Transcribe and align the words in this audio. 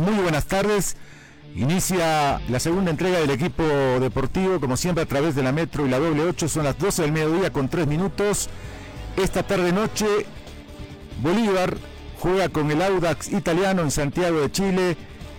Muy 0.00 0.14
buenas 0.14 0.46
tardes. 0.46 0.96
Inicia 1.54 2.40
la 2.48 2.60
segunda 2.60 2.90
entrega 2.90 3.18
del 3.18 3.30
equipo 3.30 3.62
deportivo, 4.00 4.60
como 4.60 4.76
siempre 4.76 5.04
a 5.04 5.06
través 5.06 5.34
de 5.34 5.42
la 5.42 5.52
Metro 5.52 5.86
y 5.86 5.90
la 5.90 5.98
doble 5.98 6.22
8. 6.22 6.48
Son 6.48 6.64
las 6.64 6.78
12 6.78 7.02
del 7.02 7.12
mediodía 7.12 7.52
con 7.52 7.68
3 7.68 7.86
minutos. 7.86 8.48
Esta 9.16 9.42
tarde 9.42 9.72
noche, 9.72 10.06
Bolívar 11.22 11.76
juega 12.18 12.48
con 12.48 12.70
el 12.70 12.80
Audax 12.82 13.28
italiano 13.32 13.82
en 13.82 13.90
Santiago 13.90 14.40
de 14.40 14.50
Chile 14.50 14.96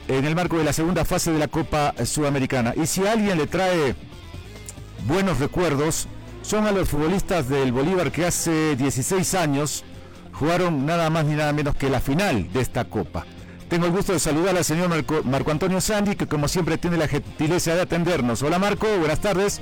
en 0.07 0.25
el 0.25 0.35
marco 0.35 0.57
de 0.57 0.63
la 0.63 0.73
segunda 0.73 1.05
fase 1.05 1.31
de 1.31 1.39
la 1.39 1.47
Copa 1.47 1.93
Sudamericana. 2.05 2.73
Y 2.75 2.85
si 2.85 3.05
alguien 3.07 3.37
le 3.37 3.47
trae 3.47 3.95
buenos 5.07 5.39
recuerdos, 5.39 6.07
son 6.41 6.67
a 6.67 6.71
los 6.71 6.89
futbolistas 6.89 7.47
del 7.47 7.71
Bolívar 7.71 8.11
que 8.11 8.25
hace 8.25 8.75
16 8.75 9.33
años 9.35 9.83
jugaron 10.33 10.85
nada 10.85 11.09
más 11.09 11.25
ni 11.25 11.35
nada 11.35 11.53
menos 11.53 11.75
que 11.75 11.89
la 11.89 12.01
final 12.01 12.51
de 12.51 12.61
esta 12.61 12.85
Copa. 12.85 13.25
Tengo 13.71 13.85
el 13.85 13.93
gusto 13.93 14.11
de 14.11 14.19
saludar 14.19 14.57
al 14.57 14.65
señor 14.65 14.89
Marco, 14.89 15.21
Marco 15.23 15.49
Antonio 15.49 15.79
Sandi, 15.79 16.17
que 16.17 16.27
como 16.27 16.49
siempre 16.49 16.77
tiene 16.77 16.97
la 16.97 17.07
gentileza 17.07 17.73
de 17.73 17.79
atendernos. 17.79 18.43
Hola 18.43 18.59
Marco, 18.59 18.85
buenas 18.99 19.21
tardes. 19.21 19.61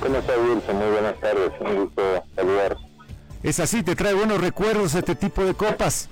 ¿Cómo 0.00 0.18
está 0.18 0.32
Wilson? 0.38 0.76
Muy 0.76 0.90
buenas 0.92 1.18
tardes, 1.18 1.50
un 1.58 1.76
gusto 1.78 2.24
saludar. 2.36 2.76
¿Es 3.42 3.58
así? 3.58 3.82
¿Te 3.82 3.96
trae 3.96 4.14
buenos 4.14 4.40
recuerdos 4.40 4.94
este 4.94 5.16
tipo 5.16 5.44
de 5.44 5.54
copas? 5.54 6.08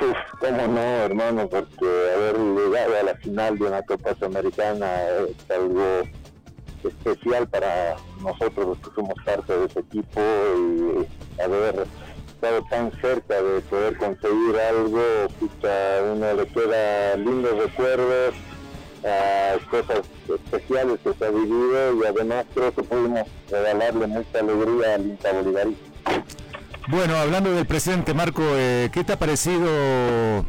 Uf, 0.00 0.16
cómo 0.40 0.66
no, 0.68 0.80
hermano, 0.80 1.46
porque 1.46 1.86
haber 2.16 2.38
llegado 2.38 2.98
a 2.98 3.02
la 3.02 3.14
final 3.16 3.58
de 3.58 3.66
una 3.66 3.82
Copa 3.82 4.14
Sudamericana 4.14 5.02
es 5.28 5.50
algo 5.54 6.00
especial 6.82 7.46
para 7.46 7.96
nosotros 8.22 8.68
los 8.68 8.78
que 8.78 8.94
somos 8.94 9.14
parte 9.22 9.54
de 9.54 9.66
ese 9.66 9.80
equipo 9.80 10.18
y 10.56 11.42
haber 11.42 11.86
estado 12.40 12.62
tan 12.70 12.90
cerca 13.02 13.42
de 13.42 13.60
poder 13.60 13.98
conseguir 13.98 14.56
algo, 14.70 15.02
pucha, 15.38 16.02
uno 16.10 16.32
le 16.32 16.46
queda 16.46 17.16
lindos 17.16 17.58
recuerdos, 17.58 18.34
a 19.04 19.58
cosas 19.70 20.00
especiales 20.26 21.00
que 21.04 21.12
se 21.12 21.24
ha 21.26 21.30
vivido 21.30 22.02
y 22.02 22.06
además 22.06 22.46
creo 22.54 22.74
que 22.74 22.82
pudimos 22.82 23.28
regalarle 23.50 24.06
mucha 24.06 24.38
alegría 24.38 24.94
al 24.94 25.06
hincha 25.06 25.32
bolivarista. 25.32 25.84
Bueno, 26.88 27.16
hablando 27.16 27.52
del 27.52 27.66
presente, 27.66 28.14
Marco, 28.14 28.42
eh, 28.42 28.88
¿qué 28.90 29.04
te 29.04 29.12
ha 29.12 29.18
parecido? 29.18 30.44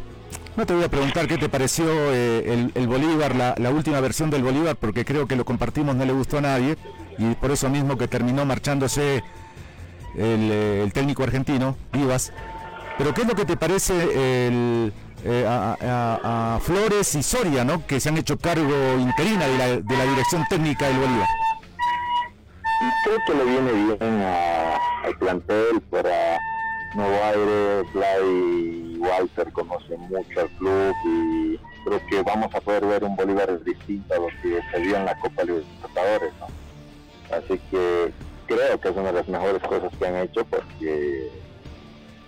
No 0.56 0.66
te 0.66 0.74
voy 0.74 0.84
a 0.84 0.90
preguntar 0.90 1.28
qué 1.28 1.38
te 1.38 1.50
pareció 1.50 1.86
eh, 1.88 2.70
el, 2.74 2.88
Bolívar, 2.88 3.36
la, 3.36 3.70
última 3.70 4.00
versión 4.00 4.30
del 4.30 4.44
Bolívar, 4.44 4.78
porque 4.78 5.04
creo 5.04 5.28
que 5.28 5.36
lo 5.36 5.44
compartimos, 5.44 5.96
no 5.96 6.06
le 6.06 6.14
gustó 6.14 6.38
a 6.38 6.42
nadie, 6.42 6.78
y 7.18 7.36
por 7.36 7.52
eso 7.52 7.70
mismo 7.70 7.98
que 7.98 8.08
terminó 8.08 8.46
marchándose 8.46 9.24
el, 10.16 10.52
eh, 10.52 10.84
el 10.84 10.94
técnico 10.94 11.24
argentino, 11.24 11.76
Vivas. 11.92 12.34
Pero 12.98 13.14
¿qué 13.14 13.22
es 13.22 13.28
lo 13.28 13.36
que 13.36 13.46
te 13.46 13.58
parece 13.58 13.94
el, 14.48 14.94
eh, 15.24 15.46
a, 15.48 15.78
a, 15.82 16.56
a, 16.56 16.60
Flores 16.60 17.16
y 17.16 17.24
Soria, 17.24 17.64
¿no? 17.64 17.86
que 17.86 18.00
se 18.00 18.10
han 18.10 18.18
hecho 18.18 18.38
cargo 18.38 18.98
interina 19.00 19.48
de 19.48 19.58
la, 19.58 19.68
de 19.68 19.98
la 19.98 20.06
dirección 20.06 20.46
técnica 20.50 20.88
del 20.88 20.98
Bolívar? 20.98 21.28
Creo 23.04 23.18
que 23.26 23.34
le 23.34 23.44
viene 23.44 23.72
bien 23.72 24.24
al 25.04 25.18
plantel 25.20 25.82
para 25.90 26.40
Nuevo 26.96 27.24
Aire, 27.24 27.84
Walter 29.00 29.52
conocen 29.54 30.00
mucho 30.02 30.42
al 30.42 30.50
club 30.58 30.96
y 31.06 31.60
creo 31.86 32.02
que 32.10 32.22
vamos 32.22 32.54
a 32.54 32.62
poder 32.62 32.86
ver 32.86 33.04
un 33.04 33.16
Bolívar 33.16 33.64
distinto 33.64 34.14
a 34.14 34.18
lo 34.18 34.28
que 34.42 34.62
se 34.72 34.80
vio 34.80 34.98
en 34.98 35.06
la 35.06 35.18
Copa 35.20 35.44
Libertadores. 35.44 36.34
¿no? 36.40 36.48
Así 37.36 37.60
que 37.72 38.12
creo 38.56 38.80
que 38.80 38.90
es 38.90 38.96
una 38.96 39.08
de 39.08 39.14
las 39.14 39.28
mejores 39.28 39.62
cosas 39.64 39.92
que 39.98 40.08
han 40.08 40.16
hecho 40.18 40.46
porque 40.46 41.30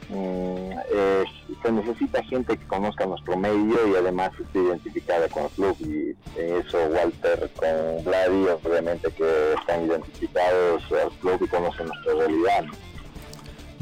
eh, 0.09 1.23
se 1.61 1.71
necesita 1.71 2.23
gente 2.23 2.57
que 2.57 2.67
conozca 2.67 3.05
nuestro 3.05 3.37
medio 3.37 3.87
y 3.87 3.95
además 3.95 4.31
esté 4.39 4.59
identificada 4.59 5.27
con 5.29 5.43
el 5.43 5.49
club 5.49 5.77
y 5.79 6.15
eso 6.39 6.77
Walter 6.89 7.49
con 7.55 8.03
Vladi 8.03 8.47
obviamente 8.63 9.09
que 9.11 9.53
están 9.53 9.85
identificados 9.85 10.83
al 10.91 11.11
club 11.19 11.41
y 11.43 11.47
conocen 11.47 11.87
nuestra 11.87 12.13
realidad. 12.13 12.63
¿no? 12.65 12.93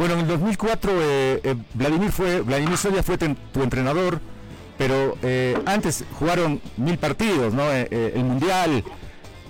Bueno, 0.01 0.15
en 0.15 0.21
el 0.21 0.27
2004 0.29 0.91
eh, 0.93 1.41
eh, 1.43 1.55
Vladimir 1.75 2.11
fue 2.11 2.41
Vladimir 2.41 2.75
Soria 2.75 3.03
fue 3.03 3.19
tu 3.19 3.61
entrenador, 3.61 4.19
pero 4.75 5.15
eh, 5.21 5.55
antes 5.65 6.05
jugaron 6.17 6.59
mil 6.77 6.97
partidos, 6.97 7.53
¿no? 7.53 7.69
el 7.71 8.23
mundial 8.23 8.83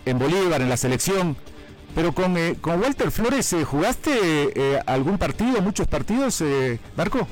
en 0.06 0.20
Bolívar, 0.20 0.62
en 0.62 0.68
la 0.68 0.76
selección. 0.76 1.38
Pero 1.94 2.14
con, 2.14 2.38
eh, 2.38 2.56
con 2.62 2.82
Walter 2.82 3.12
Flores, 3.12 3.52
eh, 3.54 3.66
¿jugaste 3.66 4.12
eh, 4.56 4.80
algún 4.86 5.18
partido, 5.18 5.62
muchos 5.62 5.88
partidos, 5.88 6.42
Marco? 6.96 7.28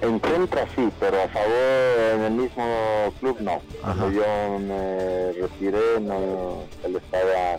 En 0.00 0.18
contra 0.18 0.64
sí, 0.76 0.88
pero 1.00 1.22
a 1.22 1.28
favor 1.28 2.14
en 2.14 2.22
el 2.22 2.32
mismo 2.32 3.12
club 3.20 3.36
no. 3.40 3.60
Cuando 3.80 4.10
yo 4.10 4.58
me 4.60 5.32
retiré, 5.32 6.00
no, 6.00 6.62
él 6.84 6.96
estaba, 6.96 7.58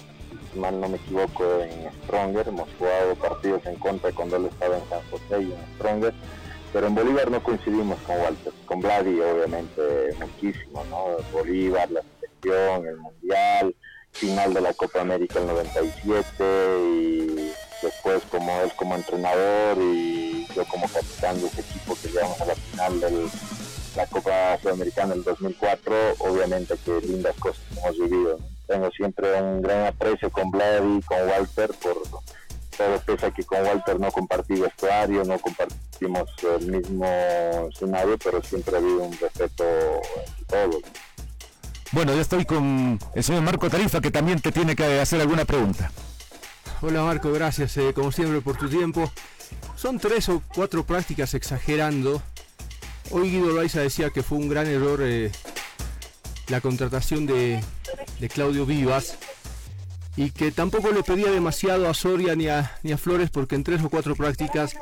si 0.54 0.60
mal 0.60 0.80
no 0.80 0.90
me 0.90 0.98
equivoco, 0.98 1.44
en 1.62 1.92
Stronger. 2.04 2.48
Hemos 2.48 2.70
jugado 2.78 3.16
partidos 3.16 3.66
en 3.66 3.76
contra 3.76 4.12
cuando 4.12 4.38
él 4.38 4.46
estaba 4.46 4.78
en 4.78 4.90
San 4.90 5.02
José 5.12 5.44
y 5.44 5.52
en 5.52 5.76
Stronger. 5.76 6.14
Pero 6.72 6.88
en 6.88 6.96
Bolívar 6.96 7.30
no 7.30 7.44
coincidimos 7.44 8.00
con 8.02 8.18
Walter. 8.22 8.54
Con 8.66 8.80
Vladi, 8.80 9.20
obviamente, 9.20 9.82
muchísimo, 10.20 10.86
¿no? 10.90 11.18
Bolívar, 11.34 11.92
la 11.92 12.02
selección, 12.22 12.88
el 12.88 12.98
Mundial 12.98 13.76
final 14.20 14.54
de 14.54 14.62
la 14.62 14.74
Copa 14.74 15.00
América 15.00 15.40
el 15.40 15.48
97 15.48 16.44
y 16.82 17.52
después 17.82 18.22
como 18.30 18.52
él 18.62 18.72
como 18.76 18.96
entrenador 18.96 19.78
y 19.78 20.46
yo 20.54 20.66
como 20.66 20.88
capitán 20.90 21.40
de 21.40 21.48
ese 21.48 21.62
equipo 21.62 21.96
que 22.02 22.10
llegamos 22.10 22.40
a 22.42 22.46
la 22.46 22.56
final 22.56 23.00
de 23.00 23.30
la 23.96 24.06
Copa 24.08 24.58
Sudamericana 24.62 25.14
el 25.14 25.24
2004, 25.24 25.96
obviamente 26.20 26.76
que 26.84 27.00
lindas 27.00 27.36
cosas 27.38 27.62
hemos 27.78 27.98
vivido. 27.98 28.40
Tengo 28.68 28.92
siempre 28.92 29.42
un 29.42 29.62
gran 29.62 29.88
aprecio 29.88 30.30
con 30.30 30.52
Vladi, 30.52 31.02
con 31.04 31.28
Walter, 31.28 31.72
por 31.82 32.04
todo 32.78 33.00
pese 33.06 33.26
a 33.26 33.32
que 33.32 33.44
con 33.44 33.66
Walter 33.66 34.00
no 34.00 34.12
compartí 34.12 34.56
vestuario, 34.56 35.24
no 35.24 35.40
compartimos 35.40 36.30
el 36.60 36.72
mismo 36.72 37.06
escenario, 37.72 38.18
pero 38.24 38.42
siempre 38.44 38.76
ha 38.76 38.80
habido 38.80 39.04
un 39.04 39.18
respeto 39.18 39.64
entre 40.28 40.46
todos. 40.48 40.82
Bueno, 41.92 42.14
ya 42.14 42.22
estoy 42.22 42.46
con 42.46 43.00
el 43.16 43.24
señor 43.24 43.42
Marco 43.42 43.68
Tarifa 43.68 44.00
que 44.00 44.12
también 44.12 44.40
te 44.40 44.52
tiene 44.52 44.76
que 44.76 45.00
hacer 45.00 45.22
alguna 45.22 45.46
pregunta. 45.46 45.92
Hola 46.82 47.04
Marco, 47.04 47.32
gracias 47.32 47.76
eh, 47.78 47.94
como 47.96 48.12
siempre 48.12 48.42
por 48.42 48.58
tu 48.58 48.70
tiempo. 48.70 49.12
Son 49.76 49.98
tres 49.98 50.30
o 50.30 50.44
cuatro 50.54 50.86
prácticas 50.86 51.34
exagerando. 51.34 52.22
Hoy 53.10 53.32
Guido 53.32 53.48
Loaiza 53.48 53.82
decía 53.82 54.12
que 54.12 54.22
fue 54.22 54.38
un 54.38 54.50
gran 54.50 54.68
error 54.68 55.00
eh, 55.02 55.32
la 56.48 56.62
contratación 56.62 57.26
de, 57.26 57.60
de, 58.20 58.30
Claudio 58.30 58.68
Vivas 58.68 59.18
y 60.16 60.30
que 60.30 60.52
tampoco 60.52 60.92
le 60.92 61.02
pedía 61.02 61.32
demasiado 61.32 61.90
a 61.90 61.96
Soria 61.96 62.36
ni 62.36 62.48
a, 62.50 62.78
ni 62.84 62.92
a 62.92 63.00
Flores 63.00 63.32
porque 63.32 63.56
en 63.56 63.64
tres 63.64 63.82
o 63.84 63.90
cuatro 63.90 64.16
prácticas 64.16 64.76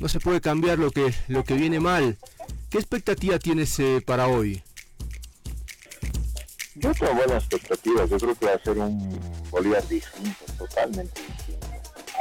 no 0.00 0.08
se 0.08 0.18
puede 0.18 0.40
cambiar 0.40 0.78
lo 0.78 0.90
que, 0.90 1.12
lo 1.28 1.44
que 1.44 1.54
viene 1.54 1.78
mal. 1.78 2.16
¿Qué 2.70 2.78
expectativa 2.78 3.38
tienes 3.38 3.78
eh, 3.80 4.02
para 4.04 4.28
hoy? 4.28 4.62
Yo 6.78 6.94
tengo 6.94 7.14
buenas 7.14 7.42
expectativas, 7.42 8.08
yo 8.08 8.18
creo 8.18 8.34
que 8.36 8.46
va 8.46 8.52
a 8.52 8.58
ser 8.60 8.78
un 8.78 9.20
Bolívar 9.50 9.86
distinto, 9.88 10.44
totalmente 10.56 11.20
distinto. 11.22 11.66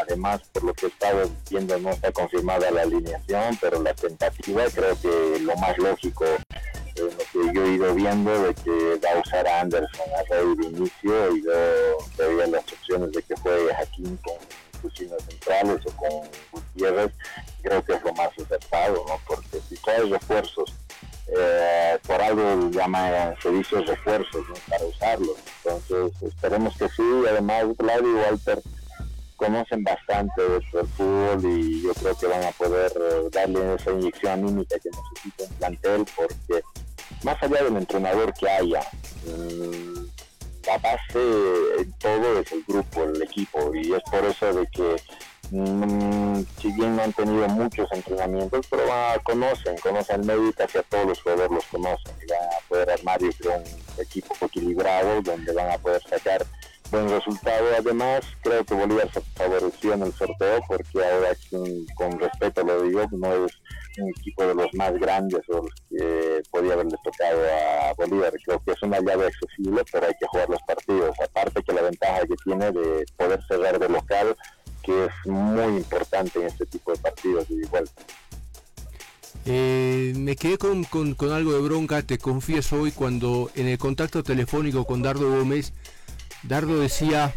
Además, 0.01 0.41
por 0.51 0.63
lo 0.63 0.73
que 0.73 0.87
he 0.87 0.89
estado 0.89 1.29
viendo, 1.49 1.77
no 1.77 1.91
está 1.91 2.11
confirmada 2.11 2.71
la 2.71 2.81
alineación, 2.81 3.55
pero 3.61 3.83
la 3.83 3.93
tentativa 3.93 4.63
creo 4.73 4.99
que 4.99 5.39
lo 5.41 5.55
más 5.57 5.77
lógico, 5.77 6.25
eh, 6.25 6.39
lo 6.95 7.09
que 7.09 7.53
yo 7.53 7.65
he 7.65 7.73
ido 7.73 7.93
viendo, 7.93 8.31
de 8.43 8.55
que 8.55 8.99
va 9.05 9.11
a 9.11 9.19
usar 9.19 9.47
a 9.47 9.61
Anderson 9.61 10.07
a 10.17 10.33
Rey 10.33 10.55
de 10.55 10.65
inicio 10.65 11.35
y 11.35 11.43
yo 11.43 11.97
veía 12.17 12.47
las 12.47 12.63
opciones 12.63 13.11
de 13.11 13.21
que 13.21 13.35
juegue 13.35 13.75
Jaquín 13.75 14.17
con 14.17 14.37
fusiles 14.81 15.23
centrales 15.29 15.85
o 15.85 15.91
con 15.97 16.29
Gutiérrez, 16.51 17.11
creo 17.61 17.85
que 17.85 17.93
es 17.93 18.03
lo 18.03 18.13
más 18.13 18.29
acertado, 18.29 19.05
¿no? 19.07 19.19
Porque 19.27 19.59
si 19.69 19.75
traes 19.77 20.09
refuerzos 20.09 20.73
eh, 21.29 21.99
por 22.07 22.21
algo 22.21 22.69
llama 22.71 23.33
servicios 23.41 23.85
refuerzos 23.85 24.45
para 24.69 24.85
usarlos. 24.85 25.35
Entonces 25.63 26.23
esperemos 26.23 26.77
que 26.77 26.87
sí. 26.89 27.23
Además, 27.29 27.65
Vlad 27.77 28.01
y 28.01 28.13
Walter 28.13 28.61
conocen 29.35 29.83
bastante 29.83 30.41
de 30.41 30.57
el 30.57 30.87
fútbol 30.87 31.45
y 31.45 31.83
yo 31.83 31.93
creo 31.93 32.17
que 32.17 32.27
van 32.27 32.43
a 32.43 32.51
poder 32.51 32.91
eh, 32.95 33.29
darle 33.31 33.75
esa 33.75 33.91
inyección 33.91 34.33
anímica 34.33 34.77
que 34.79 34.89
necesita 34.89 35.43
el 35.43 35.49
plantel 35.59 36.05
porque 36.15 36.63
más 37.23 37.41
allá 37.41 37.63
del 37.63 37.77
entrenador 37.77 38.33
que 38.33 38.49
haya, 38.49 38.81
mm, 39.25 40.07
la 40.65 40.77
base 40.79 41.79
en 41.79 41.91
todo 41.93 42.39
es 42.39 42.51
el 42.51 42.63
grupo, 42.67 43.03
el 43.03 43.21
equipo 43.21 43.73
y 43.75 43.93
es 43.93 44.03
por 44.11 44.25
eso 44.25 44.53
de 44.53 44.67
que 44.67 44.95
Mm, 45.49 46.41
si 46.59 46.71
bien 46.73 46.97
no 46.97 47.03
han 47.03 47.13
tenido 47.13 47.47
muchos 47.47 47.87
entrenamientos, 47.93 48.67
pero 48.69 48.83
conocen, 49.23 49.77
conocen 49.77 50.21
el 50.21 50.27
medio 50.27 50.53
casi 50.53 50.77
a 50.77 50.83
todos 50.83 51.07
los 51.07 51.21
jugadores 51.21 51.51
los 51.51 51.65
conocen 51.67 52.15
y 52.21 52.29
van 52.29 52.43
a 52.43 52.67
poder 52.67 52.89
armar 52.91 53.21
un 53.23 54.01
equipo 54.01 54.35
equilibrado 54.41 55.21
donde 55.21 55.53
van 55.53 55.71
a 55.71 55.77
poder 55.77 56.01
sacar 56.03 56.45
buen 56.91 57.09
resultado. 57.09 57.65
Además, 57.77 58.25
creo 58.41 58.65
que 58.65 58.73
Bolívar 58.73 59.09
se 59.13 59.21
favoreció 59.21 59.93
en 59.93 60.03
el 60.03 60.13
sorteo 60.13 60.59
porque 60.67 61.05
ahora, 61.05 61.29
con 61.95 62.19
respeto 62.19 62.63
lo 62.63 62.81
digo, 62.81 63.05
no 63.11 63.45
es 63.45 63.53
un 63.99 64.09
equipo 64.09 64.45
de 64.45 64.53
los 64.53 64.73
más 64.73 64.93
grandes 64.99 65.41
o 65.49 65.63
los 65.63 65.73
que 65.89 66.41
podía 66.51 66.73
haberle 66.73 66.97
tocado 67.03 67.41
a 67.41 67.93
Bolívar. 67.93 68.33
Creo 68.43 68.61
que 68.63 68.71
es 68.71 68.83
una 68.83 68.99
llave 68.99 69.27
accesible, 69.27 69.83
pero 69.91 70.07
hay 70.07 70.13
que 70.19 70.27
jugar 70.27 70.49
los 70.49 70.61
partidos. 70.63 71.15
Aparte 71.21 71.63
que 71.63 71.73
la 71.73 71.81
ventaja 71.83 72.21
que 72.21 72.35
tiene 72.43 72.71
de 72.71 73.05
poder 73.15 73.41
cerrar 73.47 73.79
de 73.79 73.89
local 73.89 74.35
que 74.87 75.05
es 75.05 75.11
muy 75.25 75.77
importante 75.77 76.39
en 76.39 76.47
este 76.47 76.65
tipo 76.65 76.93
de 76.93 76.97
partidos 76.97 77.49
de 77.49 77.55
igual. 77.55 77.89
Eh, 79.45 80.13
me 80.15 80.37
quedé 80.37 80.57
con, 80.57 80.85
algo 81.31 81.53
de 81.53 81.59
bronca, 81.59 82.01
te 82.03 82.17
confieso 82.17 82.81
hoy, 82.81 82.91
cuando 82.91 83.51
en 83.55 83.67
el 83.67 83.77
contacto 83.77 84.23
telefónico 84.23 84.85
con 84.85 85.01
Dardo 85.01 85.29
Gómez, 85.29 85.73
Dardo 86.43 86.79
decía, 86.79 87.35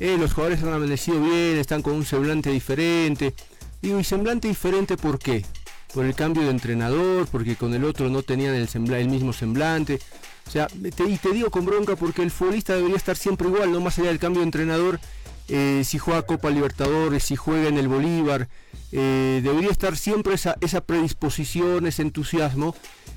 eh, 0.00 0.18
los 0.18 0.34
jugadores 0.34 0.62
han 0.62 0.74
amanecido 0.74 1.18
bien, 1.20 1.56
están 1.56 1.80
con 1.80 1.94
un 1.94 2.04
semblante 2.04 2.50
diferente. 2.50 3.34
Digo, 3.80 3.98
¿y 3.98 4.04
semblante 4.04 4.48
diferente 4.48 4.98
por 4.98 5.18
qué? 5.18 5.46
Por 5.94 6.04
el 6.04 6.14
cambio 6.14 6.42
de 6.42 6.50
entrenador, 6.50 7.26
porque 7.28 7.56
con 7.56 7.72
el 7.72 7.84
otro 7.84 8.10
no 8.10 8.22
tenían 8.22 8.54
el, 8.54 8.68
el 8.92 9.08
mismo 9.08 9.32
semblante. 9.32 9.98
O 10.46 10.50
sea, 10.50 10.68
y 10.74 10.90
te 10.90 11.32
digo 11.32 11.50
con 11.50 11.64
bronca 11.64 11.96
porque 11.96 12.22
el 12.22 12.30
futbolista 12.30 12.74
debería 12.74 12.96
estar 12.96 13.16
siempre 13.16 13.48
igual, 13.48 13.72
no 13.72 13.80
más 13.80 13.98
allá 13.98 14.08
del 14.08 14.18
cambio 14.18 14.40
de 14.40 14.46
entrenador 14.46 15.00
eh, 15.48 15.82
si 15.84 15.98
juega 15.98 16.22
Copa 16.22 16.50
Libertadores, 16.50 17.24
si 17.24 17.36
juega 17.36 17.68
en 17.68 17.78
el 17.78 17.88
Bolívar, 17.88 18.48
eh, 18.92 19.40
debería 19.42 19.70
estar 19.70 19.96
siempre 19.96 20.34
esa, 20.34 20.56
esa 20.60 20.80
predisposición, 20.82 21.86
ese 21.86 22.02
entusiasmo. 22.02 22.74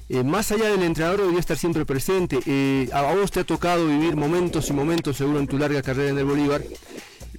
Eh, 0.09 0.23
más 0.23 0.51
allá 0.51 0.69
del 0.69 0.83
entrenador 0.83 1.21
debería 1.21 1.39
estar 1.39 1.57
siempre 1.57 1.85
presente. 1.85 2.89
a 2.93 3.01
vos 3.13 3.31
te 3.31 3.41
ha 3.41 3.43
tocado 3.43 3.87
vivir 3.87 4.15
momentos 4.15 4.69
y 4.69 4.73
momentos 4.73 5.17
seguro 5.17 5.39
en 5.39 5.47
tu 5.47 5.57
larga 5.57 5.81
carrera 5.81 6.09
en 6.09 6.17
el 6.17 6.25
Bolívar. 6.25 6.63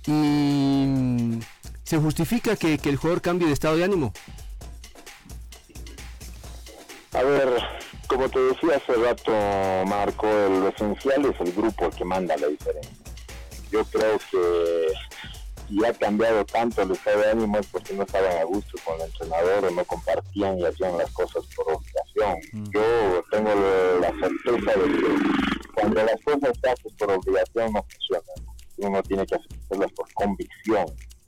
Y 0.06 0.10
mm, 0.10 1.40
se 1.82 1.98
justifica 1.98 2.56
que, 2.56 2.78
que 2.78 2.88
el 2.88 2.96
jugador 2.96 3.22
cambie 3.22 3.48
de 3.48 3.54
estado 3.54 3.76
de 3.76 3.84
ánimo. 3.84 4.12
A 7.12 7.22
ver, 7.22 7.48
como 8.08 8.28
te 8.28 8.38
decía 8.38 8.76
hace 8.76 8.92
rato, 8.92 9.32
Marco, 9.86 10.26
lo 10.26 10.68
esencial 10.68 11.24
es 11.24 11.40
el 11.40 11.52
grupo 11.52 11.90
que 11.90 12.04
manda 12.04 12.36
la 12.36 12.48
diferencia 12.48 13.05
yo 13.70 13.84
creo 13.84 14.18
que 14.30 14.92
ya 15.68 15.88
ha 15.88 15.92
cambiado 15.92 16.44
tanto 16.44 16.82
el 16.82 16.92
estado 16.92 17.20
de 17.20 17.30
ánimo 17.30 17.58
es 17.58 17.66
porque 17.66 17.94
no 17.94 18.04
estaban 18.04 18.36
a 18.38 18.44
gusto 18.44 18.78
con 18.84 18.94
el 18.96 19.06
entrenador 19.06 19.64
o 19.64 19.70
no 19.70 19.84
compartían 19.84 20.58
y 20.58 20.64
hacían 20.64 20.96
las 20.96 21.10
cosas 21.10 21.44
por 21.56 21.72
obligación. 21.72 22.38
Mm. 22.52 22.70
Yo 22.72 23.24
tengo 23.30 23.50
la 24.00 24.10
certeza 24.10 24.80
de 24.80 24.92
que 24.92 25.06
cuando 25.74 26.04
las 26.04 26.20
cosas 26.22 26.56
se 26.62 26.70
hacen 26.70 26.96
por 26.96 27.10
obligación 27.10 27.72
no 27.72 27.82
funcionan. 27.82 28.56
Uno 28.78 29.02
tiene 29.02 29.26
que 29.26 29.34
hacerlas 29.34 29.92
por 29.92 30.12
convicción. 30.14 30.86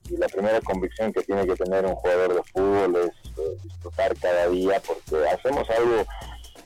Y 0.08 0.17
la 0.17 0.29
primera 0.29 0.61
convicción 0.61 1.12
que 1.12 1.23
tiene 1.23 1.46
que 1.46 1.55
tener 1.56 1.85
un 1.85 1.94
jugador 1.96 2.35
de 2.35 2.43
fútbol 2.44 2.96
es 2.96 3.31
eh, 3.38 3.56
disfrutar 3.62 4.17
cada 4.17 4.49
día 4.49 4.81
porque 4.87 5.29
hacemos 5.29 5.69
algo 5.70 6.06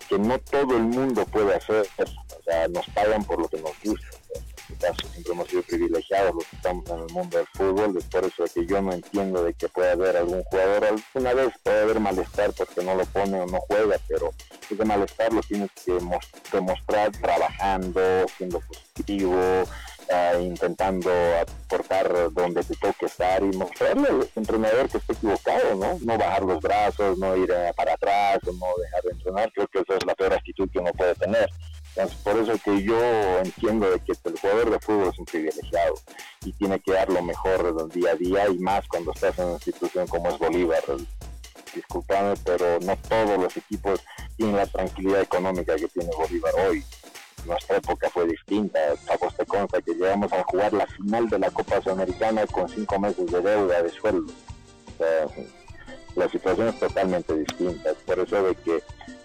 que 0.08 0.19
no 0.19 0.38
todo 0.38 0.76
el 0.76 0.82
mundo 0.82 1.24
puede 1.26 1.54
hacer. 1.54 1.88
O 1.98 2.42
sea, 2.44 2.69
nos 2.69 2.86
pagan 2.90 3.24
por 3.24 3.40
lo 3.40 3.48
que 3.48 3.60
nos 3.60 3.72
gusta 3.82 4.11
siempre 5.11 5.32
hemos 5.32 5.49
sido 5.49 5.62
privilegiados 5.62 6.34
los 6.34 6.44
que 6.46 6.56
estamos 6.56 6.90
en 6.90 6.99
el 6.99 7.12
mundo 7.12 7.38
del 7.38 7.46
fútbol, 7.55 7.96
es 7.96 8.05
por 8.05 8.25
eso 8.25 8.44
que 8.52 8.67
yo 8.67 8.82
no 8.82 8.93
entiendo 8.93 9.44
de 9.44 9.55
que 9.55 9.69
pueda 9.69 9.93
haber 9.93 10.17
algún 10.17 10.43
jugador, 10.44 10.84
alguna 10.84 11.34
vez 11.34 11.55
puede 11.62 11.82
haber 11.82 12.00
malestar 12.00 12.52
porque 12.52 12.82
no 12.84 12.94
lo 12.94 13.05
pone 13.06 13.40
o 13.40 13.46
no 13.46 13.61
juega, 13.69 13.96
pero 14.08 14.32
ese 14.69 14.84
malestar 14.84 15.32
lo 15.32 15.40
tienes 15.43 15.70
que 15.84 15.99
demostrar 16.52 17.12
trabajando, 17.12 18.00
siendo 18.37 18.61
positivo, 18.61 19.62
uh, 19.62 20.40
intentando 20.40 21.11
aportar 21.40 22.32
donde 22.32 22.64
te 22.64 22.75
toque 22.76 23.06
estar 23.06 23.43
y 23.43 23.56
mostrarle 23.56 24.08
al 24.08 24.29
entrenador 24.34 24.88
que 24.88 24.99
está 24.99 25.12
equivocado, 25.12 25.75
¿no? 25.76 25.99
No 26.00 26.19
bajar 26.19 26.43
los 26.43 26.61
brazos, 26.61 27.19
no 27.19 27.37
ir 27.37 27.50
eh, 27.50 27.72
para 27.77 27.94
atrás, 27.94 28.39
no 28.44 28.67
dejar 28.82 29.03
de 29.03 29.10
entrenar, 29.12 29.53
creo 29.53 29.69
que 29.69 29.81
esa 29.81 29.96
es 29.96 30.06
la 30.06 30.15
peor 30.15 30.34
actitud 30.34 30.69
que 30.70 30.79
uno 30.79 30.93
puede 30.93 31.15
tener 31.15 31.48
por 32.25 32.37
eso 32.39 32.53
que 32.65 32.82
yo 32.82 32.99
entiendo 33.39 33.87
que 34.05 34.13
el 34.25 34.39
jugador 34.39 34.70
de 34.70 34.81
fútbol 34.81 35.08
es 35.08 35.19
un 35.19 35.25
privilegiado 35.27 35.94
y 36.44 36.53
tiene 36.53 36.81
que 36.81 36.93
dar 36.93 37.11
lo 37.11 37.22
mejor 37.22 37.75
del 37.77 37.89
día 37.91 38.13
a 38.13 38.17
día 38.17 38.49
y 38.49 38.58
más 38.58 38.87
cuando 38.89 39.13
estás 39.13 39.39
en 39.39 39.44
una 39.44 39.55
institución 39.55 40.06
como 40.06 40.31
es 40.31 40.39
Bolívar. 40.39 40.82
Disculpame, 41.75 42.34
pero 42.44 42.81
no 42.81 42.96
todos 43.08 43.39
los 43.39 43.56
equipos 43.56 44.01
tienen 44.37 44.56
la 44.56 44.67
tranquilidad 44.67 45.22
económica 45.22 45.77
que 45.77 45.89
tiene 45.89 46.11
Bolívar 46.17 46.53
hoy. 46.67 46.84
Nuestra 47.44 47.77
época 47.77 48.08
fue 48.11 48.27
distinta. 48.27 48.79
Chavos 49.06 49.37
te 49.37 49.44
consta 49.44 49.82
que 49.82 49.93
llegamos 49.93 50.32
a 50.32 50.43
jugar 50.44 50.72
la 50.72 50.87
final 50.87 51.29
de 51.29 51.39
la 51.39 51.51
Copa 51.51 51.82
Sudamericana 51.82 52.46
con 52.46 52.69
cinco 52.69 52.99
meses 52.99 53.31
de 53.31 53.41
deuda 53.41 53.82
de 53.82 53.91
sueldo. 53.91 54.32
la 56.15 56.29
situación 56.29 56.69
es 56.69 56.79
totalmente 56.79 57.34
distinta. 57.34 57.93
Por 58.06 58.19
eso 58.20 58.43
de 58.43 58.55
que 58.55 58.82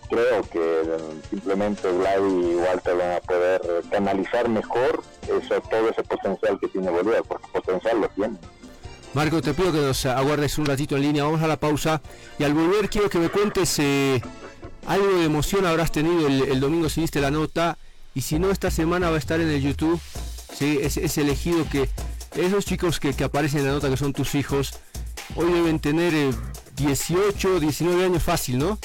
creo 0.10 0.42
que 0.44 0.98
simplemente 1.30 1.92
Vlad 1.92 2.20
y 2.20 2.56
Walter 2.56 2.96
van 2.96 3.12
a 3.18 3.20
poder 3.22 3.62
canalizar 3.92 4.50
mejor 4.50 5.04
eso, 5.24 5.62
todo 5.62 5.90
ese 5.90 6.04
potencial 6.04 6.60
que 6.60 6.68
tiene 6.68 6.90
Bolívar, 6.90 7.24
porque 7.28 7.48
potencial 7.52 8.02
lo 8.02 8.10
tiene. 8.10 8.38
Marco, 9.14 9.42
te 9.42 9.54
pido 9.54 9.72
que 9.72 9.80
nos 9.80 10.06
aguardes 10.06 10.58
un 10.58 10.66
ratito 10.66 10.96
en 10.96 11.04
línea, 11.04 11.24
vamos 11.24 11.42
a 11.42 11.48
la 11.48 11.58
pausa 11.58 12.02
y 12.38 12.44
al 12.44 12.54
volver 12.54 12.90
quiero 12.90 13.10
que 13.10 13.20
me 13.20 13.30
cuentes 13.30 13.80
eh, 13.80 14.22
algo 14.86 15.08
de 15.18 15.26
emoción 15.26 15.66
habrás 15.66 15.92
tenido 15.92 16.28
el, 16.28 16.60
domingo 16.60 16.90
si 16.90 17.02
viste 17.02 17.20
la 17.20 17.32
nota 17.32 17.78
y 18.14 18.22
si 18.22 18.38
no 18.40 18.52
esta 18.52 18.70
semana 18.70 19.10
va 19.10 19.16
a 19.16 19.20
estar 19.20 19.40
en 19.42 19.50
el 19.50 19.62
YouTube, 19.62 20.00
¿sí? 20.54 20.80
es, 20.82 21.18
elegido 21.18 21.68
que 21.70 21.90
esos 22.36 22.66
chicos 22.66 23.00
que, 23.00 23.16
aparecen 23.24 23.62
en 23.62 23.68
la 23.68 23.72
nota 23.74 23.90
que 23.90 23.98
son 23.98 24.14
tus 24.14 24.36
hijos, 24.36 24.74
hoy 25.36 25.52
deben 25.52 25.80
tener 25.80 26.14
18, 26.76 27.58
eh, 27.58 27.60
19 27.60 28.06
años 28.06 28.24
fácil, 28.24 28.60
¿no? 28.60 28.78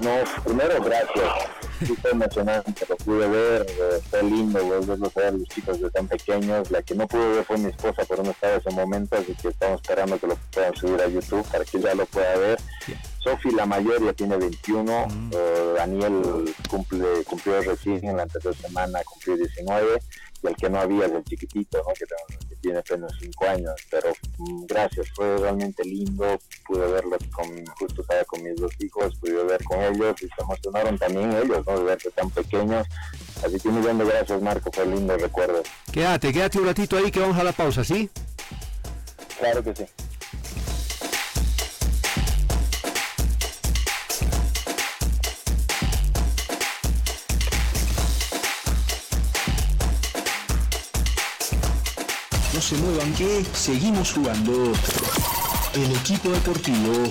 No, 0.00 0.42
primero 0.42 0.82
gracias. 0.82 1.73
Fue 2.00 2.10
emocionante, 2.10 2.86
lo 2.88 2.96
pude 2.96 3.28
ver, 3.28 3.66
eh, 3.68 4.00
fue 4.08 4.22
lindo 4.22 4.64
volverlos 4.64 5.16
a 5.16 5.20
ver 5.20 5.34
los 5.34 5.48
chicos 5.48 5.80
de 5.80 5.90
tan 5.90 6.06
pequeños. 6.06 6.70
La 6.70 6.82
que 6.82 6.94
no 6.94 7.06
pude 7.06 7.28
ver 7.28 7.44
fue 7.44 7.58
mi 7.58 7.70
esposa, 7.70 8.02
pero 8.08 8.22
no 8.22 8.30
estaba 8.30 8.54
en 8.54 8.60
ese 8.60 8.70
momento, 8.70 9.16
así 9.16 9.34
que 9.34 9.48
estamos 9.48 9.80
esperando 9.80 10.18
que 10.18 10.26
lo 10.26 10.36
puedan 10.52 10.74
subir 10.76 11.00
a 11.00 11.08
YouTube 11.08 11.46
para 11.50 11.64
que 11.64 11.80
ya 11.80 11.94
lo 11.94 12.06
pueda 12.06 12.36
ver. 12.36 12.58
Sofi, 13.18 13.50
la 13.50 13.66
mayor, 13.66 14.04
ya 14.04 14.12
tiene 14.12 14.36
21. 14.36 15.06
Mm. 15.06 15.30
Eh, 15.32 15.72
Daniel 15.76 16.54
cumple, 16.68 17.24
cumplió 17.24 17.60
recién 17.62 18.04
en 18.04 18.16
la 18.16 18.24
anterior 18.24 18.54
semana, 18.54 19.00
cumplió 19.04 19.36
19 19.36 20.00
el 20.48 20.56
que 20.56 20.68
no 20.68 20.78
había, 20.78 21.06
el 21.06 21.24
chiquitito, 21.24 21.78
¿no? 21.78 21.94
que, 21.94 22.56
tiene 22.56 22.78
apenas 22.78 23.12
5 23.20 23.44
años, 23.46 23.74
pero 23.90 24.10
mm, 24.38 24.64
gracias, 24.66 25.08
fue 25.14 25.36
realmente 25.36 25.84
lindo, 25.84 26.38
pude 26.66 26.92
verlo 26.92 27.18
con, 27.34 27.66
justo 27.78 28.02
estaba 28.02 28.24
con 28.24 28.42
mis 28.42 28.56
dos 28.56 28.72
hijos, 28.78 29.14
pude 29.20 29.44
ver 29.44 29.62
con 29.64 29.80
ellos 29.82 30.14
y 30.22 30.26
se 30.28 30.42
emocionaron 30.42 30.98
también 30.98 31.32
ellos, 31.32 31.63
los 31.66 31.80
dos 31.80 31.86
desde 31.86 32.10
tan 32.10 32.30
pequeños. 32.30 32.86
Así 33.44 33.60
que 33.60 33.68
un 33.68 33.80
millón 33.80 33.98
gracias, 33.98 34.40
Marco, 34.40 34.70
fue 34.72 34.86
lindo 34.86 35.16
recuerdo. 35.16 35.62
Quédate, 35.92 36.32
quédate 36.32 36.58
un 36.58 36.66
ratito 36.66 36.96
ahí 36.96 37.10
que 37.10 37.20
vamos 37.20 37.36
a 37.38 37.44
la 37.44 37.52
pausa, 37.52 37.84
¿sí? 37.84 38.08
Claro 39.38 39.62
que 39.62 39.74
sí. 39.74 39.84
No 52.54 52.60
se 52.60 52.76
muevan 52.76 53.12
que 53.14 53.44
seguimos 53.52 54.12
jugando. 54.12 54.72
El 55.74 55.90
equipo 55.96 56.30
deportivo 56.30 57.10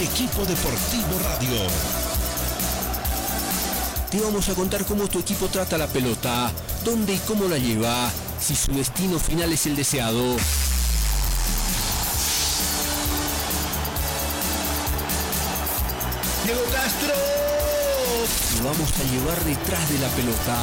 El 0.00 0.06
equipo 0.06 0.46
deportivo 0.46 1.18
radio. 1.22 1.60
Te 4.10 4.18
vamos 4.18 4.48
a 4.48 4.54
contar 4.54 4.86
cómo 4.86 5.06
tu 5.08 5.18
equipo 5.18 5.48
trata 5.48 5.76
la 5.76 5.88
pelota, 5.88 6.50
dónde 6.86 7.12
y 7.12 7.18
cómo 7.18 7.46
la 7.48 7.58
lleva, 7.58 8.10
si 8.40 8.56
su 8.56 8.72
destino 8.72 9.18
final 9.18 9.52
es 9.52 9.66
el 9.66 9.76
deseado. 9.76 10.22
Diego 16.44 16.64
Castro. 16.72 17.14
Lo 18.56 18.70
vamos 18.70 18.90
a 18.92 19.12
llevar 19.12 19.44
detrás 19.44 19.90
de 19.90 19.98
la 19.98 20.08
pelota, 20.08 20.56